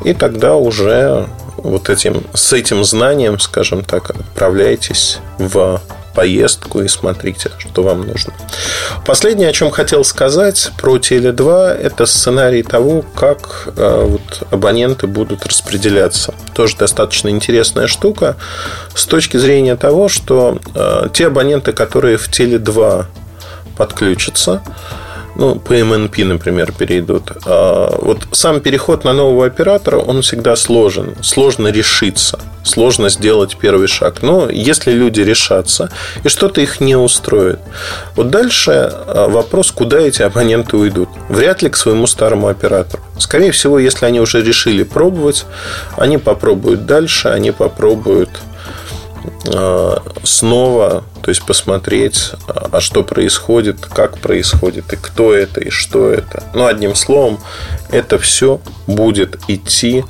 И 0.05 0.15
тогда 0.15 0.55
уже 0.55 1.27
вот 1.57 1.91
этим, 1.91 2.25
с 2.33 2.53
этим 2.53 2.85
знанием, 2.85 3.39
скажем 3.39 3.85
так, 3.85 4.11
отправляйтесь 4.11 5.19
в 5.39 5.81
поездку 6.15 6.83
и 6.83 6.89
смотрите, 6.89 7.51
что 7.59 7.83
вам 7.83 8.07
нужно. 8.07 8.33
Последнее, 9.07 9.49
о 9.49 9.53
чем 9.53 9.71
хотел 9.71 10.05
сказать 10.05 10.71
про 10.79 10.97
Теле2, 10.97 11.71
это 11.71 12.07
сценарий 12.07 12.63
того, 12.63 13.05
как 13.15 13.69
э, 13.77 14.05
вот, 14.07 14.43
абоненты 14.51 15.07
будут 15.07 15.47
распределяться. 15.47 16.35
Тоже 16.55 16.77
достаточно 16.77 17.29
интересная 17.29 17.87
штука 17.87 18.37
с 18.95 19.07
точки 19.07 19.37
зрения 19.37 19.77
того, 19.77 20.09
что 20.09 20.59
э, 20.75 21.09
те 21.13 21.29
абоненты, 21.29 21.73
которые 21.73 22.17
в 22.17 22.29
Теле2 22.29 23.07
подключатся, 23.77 24.63
ну, 25.41 25.55
по 25.55 25.73
MNP, 25.73 26.25
например, 26.25 26.73
перейдут. 26.73 27.33
А 27.47 27.99
вот 28.03 28.29
сам 28.33 28.61
переход 28.61 29.05
на 29.05 29.15
нового 29.15 29.47
оператора, 29.47 29.97
он 29.97 30.21
всегда 30.21 30.55
сложен. 30.55 31.15
Сложно 31.23 31.69
решиться. 31.69 32.39
Сложно 32.63 33.09
сделать 33.09 33.57
первый 33.57 33.89
шаг. 33.89 34.23
Но 34.23 34.51
если 34.51 34.93
люди 34.93 35.23
решатся, 35.23 35.91
и 36.25 36.29
что-то 36.29 36.61
их 36.61 36.81
не 36.81 36.95
устроит, 36.95 37.59
вот 38.17 38.29
дальше 38.29 38.93
а, 38.93 39.29
вопрос, 39.29 39.71
куда 39.73 39.99
эти 39.99 40.21
абоненты 40.21 40.77
уйдут. 40.77 41.09
Вряд 41.31 41.63
ли 41.63 41.71
к 41.71 41.77
своему 41.77 42.07
старому 42.07 42.49
оператору. 42.49 43.03
Скорее 43.19 43.51
всего, 43.51 43.79
если 43.79 44.05
они 44.05 44.21
уже 44.21 44.43
решили 44.43 44.83
пробовать, 44.83 45.47
они 45.97 46.19
попробуют 46.19 46.85
дальше, 46.85 47.29
они 47.29 47.51
попробуют 47.51 48.29
снова, 50.25 51.05
то 51.23 51.29
есть 51.31 51.45
посмотреть, 51.45 52.33
а 52.47 52.81
что 52.81 53.03
происходит, 53.03 53.81
как 53.81 54.19
происходит, 54.19 54.93
и 54.93 54.97
кто 54.97 55.35
это, 55.35 55.61
и 55.61 55.71
что 55.71 56.11
это. 56.11 56.43
Ну, 56.55 56.67
одним 56.67 56.95
словом, 56.95 57.39
это 57.91 58.19
все 58.19 58.61
будет 58.87 59.39
идти 59.49 60.05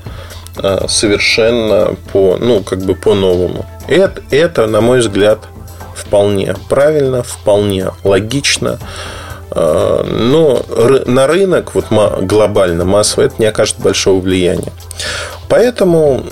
а, 0.57 0.87
совершенно 0.88 1.96
по, 2.12 2.37
ну, 2.38 2.62
как 2.62 2.81
бы 2.81 2.94
по-новому. 2.94 3.66
Это, 3.88 4.23
это, 4.31 4.66
на 4.66 4.81
мой 4.81 5.01
взгляд, 5.01 5.40
вполне 5.94 6.55
правильно, 6.68 7.23
вполне 7.23 7.90
логично. 8.05 8.79
Но 9.53 10.64
на 11.07 11.27
рынок 11.27 11.75
вот 11.75 11.87
глобально, 12.23 12.85
массово, 12.85 13.25
это 13.25 13.35
не 13.38 13.46
окажет 13.46 13.79
большого 13.81 14.20
влияния. 14.20 14.73
Поэтому 15.49 16.23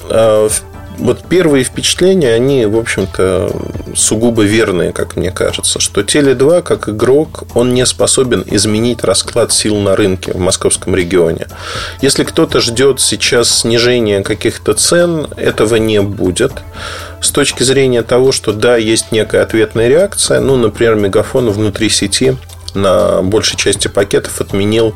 вот 0.98 1.24
первые 1.28 1.64
впечатления, 1.64 2.32
они, 2.34 2.66
в 2.66 2.76
общем-то, 2.76 3.50
сугубо 3.94 4.42
верные, 4.42 4.92
как 4.92 5.16
мне 5.16 5.30
кажется, 5.30 5.80
что 5.80 6.00
Теле2, 6.00 6.62
как 6.62 6.88
игрок, 6.88 7.44
он 7.54 7.74
не 7.74 7.86
способен 7.86 8.44
изменить 8.46 9.04
расклад 9.04 9.52
сил 9.52 9.76
на 9.76 9.96
рынке 9.96 10.32
в 10.32 10.38
московском 10.38 10.94
регионе. 10.94 11.46
Если 12.00 12.24
кто-то 12.24 12.60
ждет 12.60 13.00
сейчас 13.00 13.60
снижения 13.60 14.22
каких-то 14.22 14.74
цен, 14.74 15.28
этого 15.36 15.76
не 15.76 16.02
будет. 16.02 16.52
С 17.20 17.30
точки 17.30 17.62
зрения 17.62 18.02
того, 18.02 18.32
что 18.32 18.52
да, 18.52 18.76
есть 18.76 19.12
некая 19.12 19.42
ответная 19.42 19.88
реакция, 19.88 20.40
ну, 20.40 20.56
например, 20.56 20.94
мегафон 20.94 21.50
внутри 21.50 21.88
сети 21.88 22.36
на 22.78 23.22
большей 23.22 23.56
части 23.56 23.88
пакетов 23.88 24.40
отменил 24.40 24.94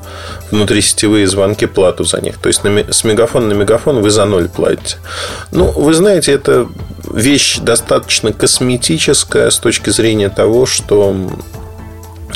внутрисетевые 0.50 1.26
звонки 1.26 1.66
плату 1.66 2.04
за 2.04 2.20
них. 2.20 2.38
То 2.38 2.48
есть 2.48 2.62
с 2.64 3.04
мегафона 3.04 3.48
на 3.48 3.52
мегафон 3.52 4.00
вы 4.00 4.10
за 4.10 4.24
ноль 4.24 4.48
платите. 4.48 4.96
Ну, 5.50 5.70
вы 5.70 5.94
знаете, 5.94 6.32
это 6.32 6.68
вещь 7.12 7.58
достаточно 7.58 8.32
косметическая 8.32 9.50
с 9.50 9.58
точки 9.58 9.90
зрения 9.90 10.28
того, 10.28 10.66
что 10.66 11.14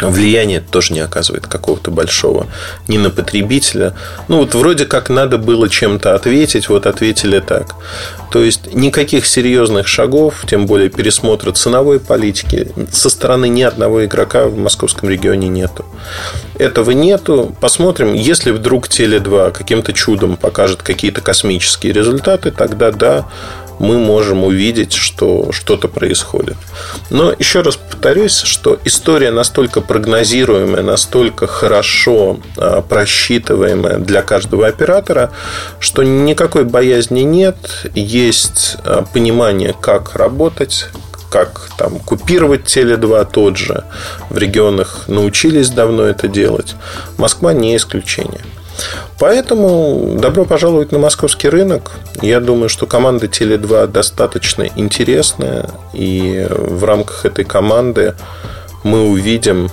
влияние 0.01 0.61
тоже 0.61 0.93
не 0.93 1.01
оказывает 1.01 1.47
какого-то 1.47 1.91
большого 1.91 2.47
ни 2.89 2.99
на 2.99 3.11
потребителя. 3.11 3.95
Ну, 4.29 4.39
вот 4.39 4.55
вроде 4.55 4.85
как 4.85 5.09
надо 5.09 5.39
было 5.39 5.69
чем-то 5.69 6.15
ответить, 6.15 6.69
вот 6.69 6.87
ответили 6.87 7.41
так. 7.41 7.75
То 8.31 8.43
есть 8.43 8.75
никаких 8.75 9.27
серьезных 9.27 9.87
шагов, 9.87 10.45
тем 10.47 10.67
более 10.67 10.91
пересмотра 10.91 11.53
ценовой 11.53 12.01
политики 12.01 12.69
со 12.93 13.09
стороны 13.09 13.49
ни 13.49 13.63
одного 13.63 14.05
игрока 14.05 14.47
в 14.47 14.57
московском 14.57 15.09
регионе 15.09 15.49
нету. 15.49 15.85
Этого 16.59 16.91
нету. 16.91 17.55
Посмотрим, 17.61 18.15
если 18.15 18.51
вдруг 18.51 18.89
Теле2 18.89 19.53
каким-то 19.53 19.93
чудом 19.93 20.37
покажет 20.37 20.83
какие-то 20.83 21.21
космические 21.21 21.93
результаты, 21.93 22.51
тогда 22.51 22.91
да, 22.91 23.27
мы 23.79 23.99
можем 23.99 24.45
увидеть, 24.45 24.93
что 24.93 25.53
что-то 25.53 25.89
происходит. 25.89 26.57
Но 27.11 27.33
еще 27.39 27.61
раз 27.61 27.77
повторюсь, 27.77 28.41
что 28.41 28.79
история 28.85 29.31
настолько 29.31 29.81
прогнозируемая, 29.81 30.83
настолько 30.83 31.47
хорошо 31.47 32.41
а, 32.57 32.83
просчитываемая 32.83 33.99
для 33.99 34.23
каждого 34.23 34.67
оператора, 34.67 35.31
что 35.81 36.03
никакой 36.03 36.65
боязни 36.65 37.21
нет, 37.21 37.57
есть 37.95 38.77
а, 38.85 39.05
понимание, 39.13 39.75
как 39.81 40.15
работать, 40.15 40.87
как 41.31 41.69
там 41.77 41.99
купировать 41.99 42.63
Теле2 42.63 43.29
тот 43.31 43.57
же. 43.57 43.85
В 44.31 44.39
регионах 44.39 45.05
научились 45.09 45.71
давно 45.71 46.05
это 46.05 46.29
делать. 46.29 46.75
Москва 47.19 47.53
не 47.53 47.77
исключение. 47.77 48.41
Поэтому 49.19 50.17
добро 50.21 50.45
пожаловать 50.45 50.93
на 50.93 50.99
московский 50.99 51.49
рынок. 51.49 51.93
Я 52.21 52.41
думаю, 52.41 52.69
что 52.69 52.87
команда 52.87 53.27
Теле2 53.27 53.87
достаточно 53.87 54.69
интересная. 54.77 55.71
И 55.95 56.47
в 56.51 56.85
рамках 56.85 57.25
этой 57.25 57.45
команды 57.45 58.15
мы 58.85 59.09
увидим 59.09 59.71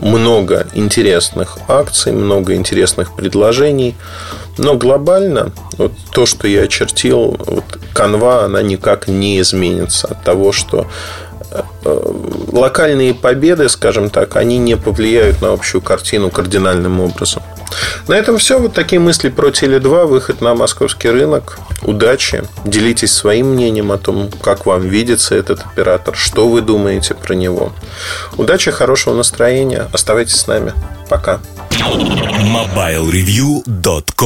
много 0.00 0.66
интересных 0.74 1.58
акций, 1.68 2.12
много 2.12 2.54
интересных 2.54 3.14
предложений. 3.14 3.96
Но 4.58 4.74
глобально 4.74 5.52
вот 5.78 5.92
то, 6.12 6.26
что 6.26 6.46
я 6.46 6.62
очертил, 6.62 7.36
вот 7.46 7.64
канва, 7.92 8.44
она 8.44 8.62
никак 8.62 9.08
не 9.08 9.40
изменится 9.40 10.08
от 10.08 10.22
того, 10.22 10.52
что 10.52 10.86
э, 11.50 12.12
локальные 12.52 13.14
победы, 13.14 13.68
скажем 13.68 14.10
так, 14.10 14.36
они 14.36 14.58
не 14.58 14.76
повлияют 14.76 15.42
на 15.42 15.52
общую 15.52 15.80
картину 15.82 16.30
кардинальным 16.30 17.00
образом. 17.00 17.42
На 18.08 18.14
этом 18.14 18.38
все. 18.38 18.58
Вот 18.58 18.74
такие 18.74 19.00
мысли 19.00 19.28
про 19.28 19.48
Теле2, 19.48 20.06
выход 20.06 20.40
на 20.40 20.54
московский 20.54 21.10
рынок. 21.10 21.58
Удачи. 21.82 22.42
Делитесь 22.64 23.12
своим 23.12 23.54
мнением 23.54 23.92
о 23.92 23.98
том, 23.98 24.30
как 24.42 24.66
вам 24.66 24.82
видится 24.82 25.34
этот 25.34 25.60
оператор, 25.60 26.14
что 26.16 26.48
вы 26.48 26.60
думаете 26.60 27.14
про 27.14 27.34
него. 27.34 27.72
Удачи, 28.36 28.70
хорошего 28.70 29.14
настроения. 29.14 29.88
Оставайтесь 29.92 30.36
с 30.36 30.46
нами. 30.46 30.72
Пока. 31.08 31.40
MobileReview.com 31.70 34.24